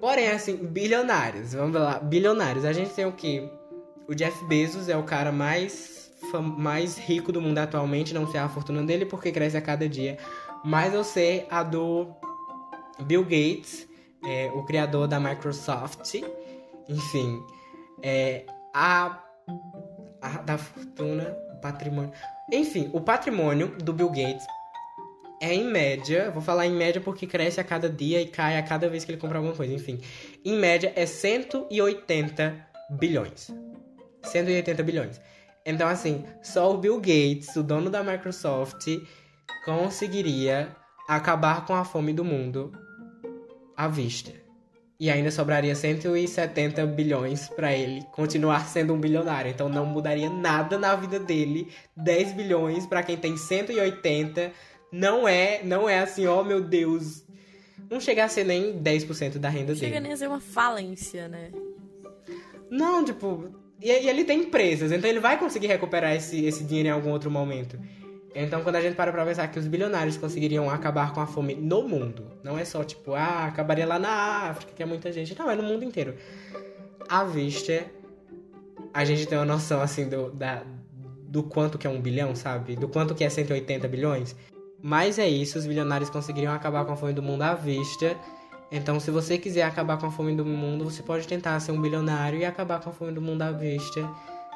Porém, 0.00 0.30
assim, 0.30 0.56
bilionários. 0.56 1.52
Vamos 1.52 1.80
lá, 1.80 1.98
bilionários. 1.98 2.64
A 2.64 2.72
gente 2.72 2.90
tem 2.90 3.04
o 3.04 3.12
quê? 3.12 3.48
O 4.08 4.14
Jeff 4.14 4.44
Bezos 4.46 4.88
é 4.88 4.96
o 4.96 5.02
cara 5.02 5.30
mais, 5.30 6.01
mais 6.40 6.98
rico 6.98 7.32
do 7.32 7.40
mundo 7.40 7.58
atualmente. 7.58 8.14
Não 8.14 8.26
sei 8.30 8.40
a 8.40 8.48
fortuna 8.48 8.82
dele 8.82 9.06
porque 9.06 9.32
cresce 9.32 9.56
a 9.56 9.60
cada 9.60 9.88
dia. 9.88 10.18
Mas 10.64 10.94
eu 10.94 11.04
sei 11.04 11.46
a 11.50 11.62
do 11.62 12.08
Bill 13.00 13.22
Gates, 13.22 13.88
é, 14.24 14.50
o 14.54 14.62
criador 14.64 15.08
da 15.08 15.18
Microsoft. 15.18 16.14
Enfim, 16.88 17.42
é, 18.02 18.44
a, 18.74 19.22
a 20.20 20.28
da 20.42 20.58
fortuna, 20.58 21.36
patrimônio. 21.60 22.12
Enfim, 22.52 22.90
o 22.92 23.00
patrimônio 23.00 23.68
do 23.78 23.92
Bill 23.92 24.10
Gates 24.10 24.44
é 25.40 25.52
em 25.52 25.64
média, 25.64 26.30
vou 26.30 26.40
falar 26.40 26.66
em 26.66 26.72
média 26.72 27.00
porque 27.00 27.26
cresce 27.26 27.60
a 27.60 27.64
cada 27.64 27.88
dia 27.88 28.20
e 28.20 28.28
cai 28.28 28.56
a 28.56 28.62
cada 28.62 28.88
vez 28.88 29.04
que 29.04 29.10
ele 29.10 29.20
compra 29.20 29.38
alguma 29.38 29.54
coisa, 29.54 29.72
enfim. 29.72 30.00
Em 30.44 30.56
média 30.56 30.92
é 30.94 31.04
180 31.04 32.66
bilhões. 32.90 33.50
180 34.22 34.82
bilhões. 34.84 35.20
Então, 35.64 35.88
assim, 35.88 36.24
só 36.42 36.72
o 36.72 36.78
Bill 36.78 36.96
Gates, 36.96 37.54
o 37.56 37.62
dono 37.62 37.88
da 37.88 38.02
Microsoft, 38.02 38.86
conseguiria 39.64 40.74
acabar 41.08 41.64
com 41.66 41.74
a 41.74 41.84
fome 41.84 42.12
do 42.12 42.24
mundo 42.24 42.72
à 43.76 43.86
vista. 43.88 44.32
E 44.98 45.10
ainda 45.10 45.32
sobraria 45.32 45.74
170 45.74 46.86
bilhões 46.86 47.48
para 47.48 47.72
ele 47.72 48.02
continuar 48.12 48.68
sendo 48.68 48.94
um 48.94 49.00
bilionário. 49.00 49.50
Então 49.50 49.68
não 49.68 49.84
mudaria 49.84 50.30
nada 50.30 50.78
na 50.78 50.94
vida 50.94 51.18
dele. 51.18 51.72
10 51.96 52.34
bilhões 52.34 52.86
para 52.86 53.02
quem 53.02 53.16
tem 53.16 53.36
180 53.36 54.52
não 54.92 55.26
é, 55.26 55.62
não 55.64 55.88
é 55.88 55.98
assim, 55.98 56.26
ó 56.26 56.40
oh, 56.40 56.44
meu 56.44 56.60
Deus. 56.62 57.24
Não 57.90 58.00
chega 58.00 58.24
a 58.24 58.28
ser 58.28 58.44
nem 58.44 58.80
10% 58.80 59.38
da 59.38 59.48
renda 59.48 59.72
não 59.72 59.80
dele. 59.80 59.86
Chega 59.86 60.00
nem 60.00 60.12
a 60.12 60.16
ser 60.16 60.28
uma 60.28 60.40
falência, 60.40 61.28
né? 61.28 61.50
Não, 62.70 63.04
tipo. 63.04 63.61
E, 63.82 63.88
e, 63.90 64.08
ele 64.08 64.24
tem 64.24 64.42
empresas, 64.42 64.92
então 64.92 65.10
ele 65.10 65.18
vai 65.18 65.36
conseguir 65.36 65.66
recuperar 65.66 66.14
esse, 66.14 66.44
esse 66.44 66.62
dinheiro 66.62 66.88
em 66.88 66.92
algum 66.92 67.10
outro 67.10 67.30
momento. 67.30 67.78
Então, 68.34 68.62
quando 68.62 68.76
a 68.76 68.80
gente 68.80 68.94
para 68.94 69.12
pra 69.12 69.26
pensar 69.26 69.48
que 69.48 69.58
os 69.58 69.66
bilionários 69.66 70.16
conseguiriam 70.16 70.70
acabar 70.70 71.12
com 71.12 71.20
a 71.20 71.26
fome 71.26 71.54
no 71.54 71.86
mundo, 71.86 72.24
não 72.42 72.58
é 72.58 72.64
só 72.64 72.82
tipo, 72.82 73.12
ah, 73.12 73.46
acabaria 73.46 73.86
lá 73.86 73.98
na 73.98 74.48
África, 74.50 74.72
que 74.74 74.82
é 74.82 74.86
muita 74.86 75.12
gente. 75.12 75.36
Não, 75.38 75.50
é 75.50 75.56
no 75.56 75.62
mundo 75.62 75.84
inteiro. 75.84 76.14
À 77.08 77.24
vista, 77.24 77.84
a 78.94 79.04
gente 79.04 79.26
tem 79.26 79.36
uma 79.36 79.44
noção, 79.44 79.82
assim, 79.82 80.08
do, 80.08 80.30
da, 80.30 80.62
do 81.28 81.42
quanto 81.42 81.76
que 81.76 81.86
é 81.86 81.90
um 81.90 82.00
bilhão, 82.00 82.34
sabe? 82.34 82.74
Do 82.74 82.88
quanto 82.88 83.14
que 83.14 83.24
é 83.24 83.28
180 83.28 83.86
bilhões. 83.88 84.34
Mas 84.80 85.18
é 85.18 85.28
isso, 85.28 85.58
os 85.58 85.66
bilionários 85.66 86.08
conseguiriam 86.08 86.54
acabar 86.54 86.84
com 86.86 86.92
a 86.92 86.96
fome 86.96 87.12
do 87.12 87.22
mundo 87.22 87.42
à 87.42 87.54
vista. 87.54 88.16
Então, 88.72 88.98
se 88.98 89.10
você 89.10 89.36
quiser 89.36 89.64
acabar 89.64 89.98
com 89.98 90.06
a 90.06 90.10
fome 90.10 90.34
do 90.34 90.46
mundo, 90.46 90.86
você 90.86 91.02
pode 91.02 91.28
tentar 91.28 91.60
ser 91.60 91.72
um 91.72 91.80
bilionário 91.80 92.38
e 92.38 92.44
acabar 92.46 92.80
com 92.80 92.88
a 92.88 92.92
fome 92.92 93.12
do 93.12 93.20
mundo 93.20 93.42
à 93.42 93.52
vista. 93.52 94.00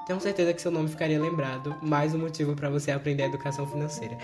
Tenho 0.06 0.18
certeza 0.20 0.54
que 0.54 0.62
seu 0.62 0.70
nome 0.70 0.88
ficaria 0.88 1.20
lembrado. 1.20 1.76
Mais 1.82 2.14
um 2.14 2.18
motivo 2.18 2.56
para 2.56 2.70
você 2.70 2.90
aprender 2.90 3.24
educação 3.24 3.66
financeira. 3.66 4.16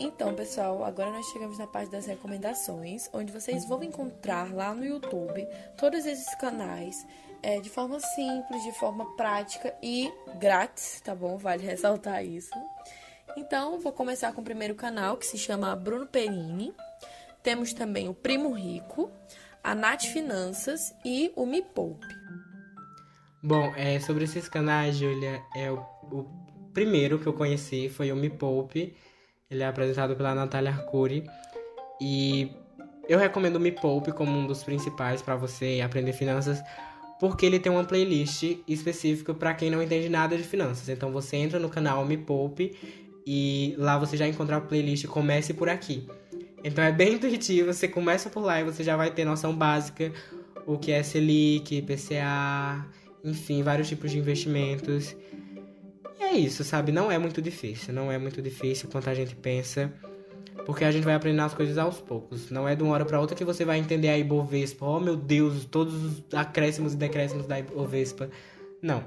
Então, 0.00 0.34
pessoal, 0.34 0.84
agora 0.84 1.12
nós 1.12 1.24
chegamos 1.26 1.56
na 1.56 1.68
parte 1.68 1.88
das 1.88 2.06
recomendações, 2.06 3.08
onde 3.12 3.32
vocês 3.32 3.64
vão 3.64 3.84
encontrar 3.84 4.52
lá 4.52 4.74
no 4.74 4.84
YouTube 4.84 5.46
todos 5.76 6.04
esses 6.04 6.34
canais 6.34 7.06
é, 7.40 7.60
de 7.60 7.70
forma 7.70 8.00
simples, 8.00 8.64
de 8.64 8.72
forma 8.72 9.04
prática 9.16 9.72
e 9.80 10.12
grátis, 10.40 11.00
tá 11.00 11.14
bom? 11.14 11.36
Vale 11.36 11.62
ressaltar 11.66 12.24
isso. 12.24 12.50
Então, 13.36 13.78
vou 13.78 13.92
começar 13.92 14.32
com 14.32 14.40
o 14.40 14.44
primeiro 14.44 14.74
canal, 14.74 15.16
que 15.16 15.26
se 15.26 15.38
chama 15.38 15.76
Bruno 15.76 16.06
Perini. 16.06 16.74
Temos 17.42 17.72
também 17.72 18.08
o 18.08 18.14
Primo 18.14 18.52
Rico, 18.52 19.10
a 19.62 19.74
Nath 19.74 20.04
Finanças 20.04 20.94
e 21.04 21.32
o 21.34 21.44
Me 21.44 21.60
Poupe. 21.60 22.06
Bom, 23.42 23.72
é, 23.76 23.98
sobre 23.98 24.24
esses 24.24 24.48
canais, 24.48 24.96
Julia, 24.96 25.42
é 25.56 25.70
o, 25.70 25.78
o 26.10 26.26
primeiro 26.72 27.18
que 27.18 27.26
eu 27.26 27.32
conheci 27.32 27.88
foi 27.88 28.12
o 28.12 28.16
Me 28.16 28.30
Poupe. 28.30 28.94
Ele 29.50 29.62
é 29.62 29.66
apresentado 29.66 30.14
pela 30.14 30.34
Natália 30.34 30.70
Arcuri. 30.70 31.24
E 32.00 32.52
eu 33.08 33.18
recomendo 33.18 33.56
o 33.56 33.60
Me 33.60 33.72
Poupe 33.72 34.12
como 34.12 34.30
um 34.30 34.46
dos 34.46 34.62
principais 34.62 35.20
para 35.20 35.34
você 35.34 35.80
aprender 35.84 36.12
finanças, 36.12 36.62
porque 37.18 37.44
ele 37.44 37.58
tem 37.58 37.70
uma 37.70 37.84
playlist 37.84 38.42
específica 38.68 39.34
para 39.34 39.52
quem 39.54 39.70
não 39.70 39.82
entende 39.82 40.08
nada 40.08 40.36
de 40.36 40.44
finanças. 40.44 40.88
Então 40.88 41.10
você 41.10 41.36
entra 41.36 41.58
no 41.58 41.68
canal 41.68 42.04
Me 42.04 42.16
Poupe 42.16 42.76
e 43.26 43.74
lá 43.78 43.98
você 43.98 44.16
já 44.16 44.28
encontra 44.28 44.56
a 44.56 44.60
playlist 44.60 45.06
Comece 45.06 45.52
por 45.52 45.68
aqui. 45.68 46.08
Então 46.64 46.82
é 46.82 46.92
bem 46.92 47.14
intuitivo, 47.14 47.72
você 47.72 47.88
começa 47.88 48.30
por 48.30 48.40
lá 48.40 48.60
e 48.60 48.64
você 48.64 48.84
já 48.84 48.96
vai 48.96 49.10
ter 49.10 49.24
noção 49.24 49.54
básica 49.54 50.12
o 50.66 50.78
que 50.78 50.92
é 50.92 51.02
Selic, 51.02 51.82
PCA, 51.82 52.86
enfim, 53.24 53.62
vários 53.62 53.88
tipos 53.88 54.10
de 54.10 54.18
investimentos. 54.18 55.16
E 56.18 56.22
é 56.22 56.32
isso, 56.32 56.64
sabe? 56.64 56.92
Não 56.92 57.10
é 57.10 57.18
muito 57.18 57.40
difícil, 57.42 57.92
não 57.92 58.10
é 58.10 58.18
muito 58.18 58.40
difícil 58.40 58.88
quanto 58.90 59.10
a 59.10 59.14
gente 59.14 59.34
pensa, 59.34 59.92
porque 60.64 60.84
a 60.84 60.90
gente 60.90 61.04
vai 61.04 61.14
aprendendo 61.14 61.44
as 61.44 61.54
coisas 61.54 61.78
aos 61.78 62.00
poucos. 62.00 62.50
Não 62.50 62.68
é 62.68 62.74
de 62.74 62.82
uma 62.82 62.94
hora 62.94 63.04
para 63.04 63.20
outra 63.20 63.36
que 63.36 63.44
você 63.44 63.64
vai 63.64 63.78
entender 63.78 64.08
a 64.08 64.18
Ibovespa. 64.18 64.86
Oh, 64.86 65.00
meu 65.00 65.16
Deus, 65.16 65.64
todos 65.64 65.94
os 65.94 66.22
acréscimos 66.34 66.94
e 66.94 66.96
decréscimos 66.96 67.46
da 67.46 67.58
Ibovespa. 67.58 68.30
Não. 68.80 69.04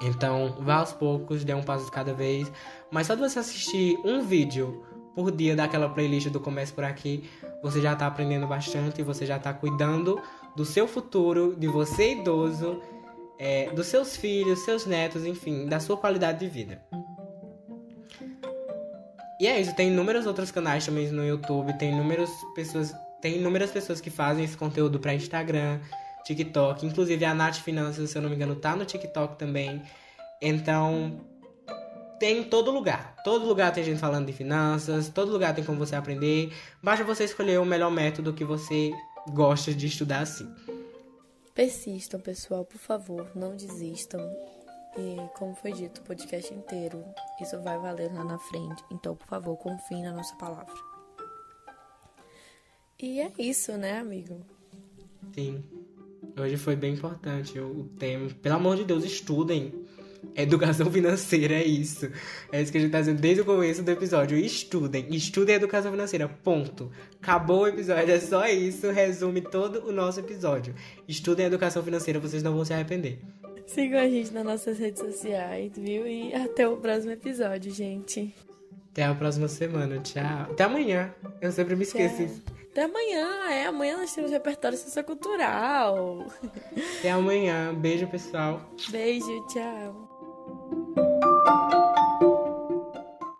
Então, 0.00 0.56
vá 0.60 0.76
aos 0.76 0.92
poucos, 0.92 1.44
dê 1.44 1.52
um 1.52 1.62
passo 1.62 1.86
de 1.86 1.90
cada 1.90 2.14
vez. 2.14 2.50
Mas 2.90 3.06
só 3.08 3.14
de 3.14 3.20
você 3.20 3.40
assistir 3.40 3.98
um 4.04 4.22
vídeo 4.22 4.82
por 5.18 5.32
dia 5.32 5.56
daquela 5.56 5.88
playlist 5.88 6.28
do 6.28 6.38
Comércio 6.38 6.72
por 6.76 6.84
Aqui, 6.84 7.28
você 7.60 7.82
já 7.82 7.92
está 7.92 8.06
aprendendo 8.06 8.46
bastante, 8.46 9.02
você 9.02 9.26
já 9.26 9.36
está 9.36 9.52
cuidando 9.52 10.22
do 10.54 10.64
seu 10.64 10.86
futuro, 10.86 11.56
de 11.58 11.66
você 11.66 12.12
idoso, 12.12 12.80
é, 13.36 13.68
dos 13.70 13.88
seus 13.88 14.16
filhos, 14.16 14.60
seus 14.60 14.86
netos, 14.86 15.26
enfim, 15.26 15.66
da 15.66 15.80
sua 15.80 15.96
qualidade 15.96 16.38
de 16.38 16.48
vida. 16.48 16.80
E 19.40 19.48
é 19.48 19.60
isso, 19.60 19.74
tem 19.74 19.88
inúmeros 19.88 20.24
outros 20.24 20.52
canais 20.52 20.86
também 20.86 21.08
no 21.08 21.26
YouTube, 21.26 21.76
tem 21.78 21.92
inúmeras 21.92 22.30
pessoas, 22.54 22.94
tem 23.20 23.38
inúmeras 23.38 23.72
pessoas 23.72 24.00
que 24.00 24.10
fazem 24.10 24.44
esse 24.44 24.56
conteúdo 24.56 25.00
para 25.00 25.12
Instagram, 25.14 25.80
TikTok. 26.24 26.86
Inclusive 26.86 27.24
a 27.24 27.34
Nath 27.34 27.56
Finanças, 27.56 28.10
se 28.10 28.16
eu 28.16 28.22
não 28.22 28.30
me 28.30 28.36
engano, 28.36 28.54
tá 28.54 28.76
no 28.76 28.84
TikTok 28.84 29.36
também. 29.36 29.82
Então, 30.40 31.18
tem 32.18 32.38
em 32.38 32.44
todo 32.44 32.70
lugar. 32.70 33.16
Todo 33.24 33.46
lugar 33.46 33.72
tem 33.72 33.84
gente 33.84 34.00
falando 34.00 34.26
de 34.26 34.32
finanças, 34.32 35.08
todo 35.08 35.32
lugar 35.32 35.54
tem 35.54 35.64
como 35.64 35.78
você 35.78 35.96
aprender. 35.96 36.52
Basta 36.82 37.04
você 37.04 37.24
escolher 37.24 37.58
o 37.58 37.64
melhor 37.64 37.90
método 37.90 38.32
que 38.32 38.44
você 38.44 38.92
gosta 39.30 39.72
de 39.72 39.86
estudar 39.86 40.20
assim. 40.20 40.52
Persistam, 41.54 42.20
pessoal, 42.20 42.64
por 42.64 42.78
favor, 42.78 43.30
não 43.34 43.56
desistam. 43.56 44.20
E 44.96 45.16
como 45.36 45.54
foi 45.54 45.72
dito 45.72 46.00
o 46.00 46.04
podcast 46.04 46.52
inteiro, 46.52 47.04
isso 47.40 47.60
vai 47.62 47.78
valer 47.78 48.12
lá 48.12 48.24
na 48.24 48.38
frente. 48.38 48.82
Então, 48.90 49.14
por 49.14 49.26
favor, 49.26 49.56
confie 49.56 50.02
na 50.02 50.12
nossa 50.12 50.34
palavra. 50.36 50.74
E 53.00 53.20
é 53.20 53.30
isso, 53.38 53.76
né, 53.76 53.98
amigo? 53.98 54.44
Sim. 55.32 55.62
Hoje 56.36 56.56
foi 56.56 56.74
bem 56.74 56.94
importante 56.94 57.58
o 57.58 57.84
tema. 57.98 58.28
Pelo 58.42 58.56
amor 58.56 58.76
de 58.76 58.84
Deus, 58.84 59.04
estudem. 59.04 59.86
Educação 60.34 60.90
financeira 60.92 61.54
é 61.54 61.64
isso. 61.64 62.10
É 62.52 62.62
isso 62.62 62.70
que 62.70 62.78
a 62.78 62.80
gente 62.80 62.90
tá 62.90 63.00
dizendo 63.00 63.20
desde 63.20 63.42
o 63.42 63.44
começo 63.44 63.82
do 63.82 63.90
episódio. 63.90 64.38
Estudem. 64.38 65.06
Estudem 65.10 65.56
educação 65.56 65.90
financeira. 65.90 66.28
Ponto. 66.28 66.90
Acabou 67.20 67.62
o 67.62 67.68
episódio. 67.68 68.12
É 68.12 68.20
só 68.20 68.46
isso. 68.46 68.90
Resume 68.90 69.40
todo 69.40 69.86
o 69.86 69.92
nosso 69.92 70.20
episódio. 70.20 70.74
Estudem 71.06 71.46
educação 71.46 71.82
financeira, 71.82 72.20
vocês 72.20 72.42
não 72.42 72.54
vão 72.54 72.64
se 72.64 72.72
arrepender. 72.72 73.20
Sigam 73.66 74.00
a 74.00 74.08
gente 74.08 74.32
nas 74.32 74.44
nossas 74.44 74.78
redes 74.78 75.00
sociais, 75.00 75.72
viu? 75.76 76.06
E 76.06 76.34
até 76.34 76.66
o 76.66 76.78
próximo 76.78 77.12
episódio, 77.12 77.70
gente. 77.70 78.34
Até 78.92 79.04
a 79.04 79.14
próxima 79.14 79.46
semana. 79.46 79.98
Tchau. 80.00 80.48
Até 80.50 80.64
amanhã. 80.64 81.14
Eu 81.40 81.52
sempre 81.52 81.76
me 81.76 81.82
esqueço. 81.82 82.42
Até 82.70 82.84
amanhã, 82.84 83.50
é. 83.50 83.66
Amanhã 83.66 83.98
nós 83.98 84.14
temos 84.14 84.30
repertório 84.30 84.78
sociocultural. 84.78 86.26
Até 86.98 87.10
amanhã. 87.10 87.74
Beijo, 87.74 88.06
pessoal. 88.06 88.74
Beijo, 88.90 89.46
tchau. 89.48 90.07
Thank 91.48 91.72
you. 91.72 91.77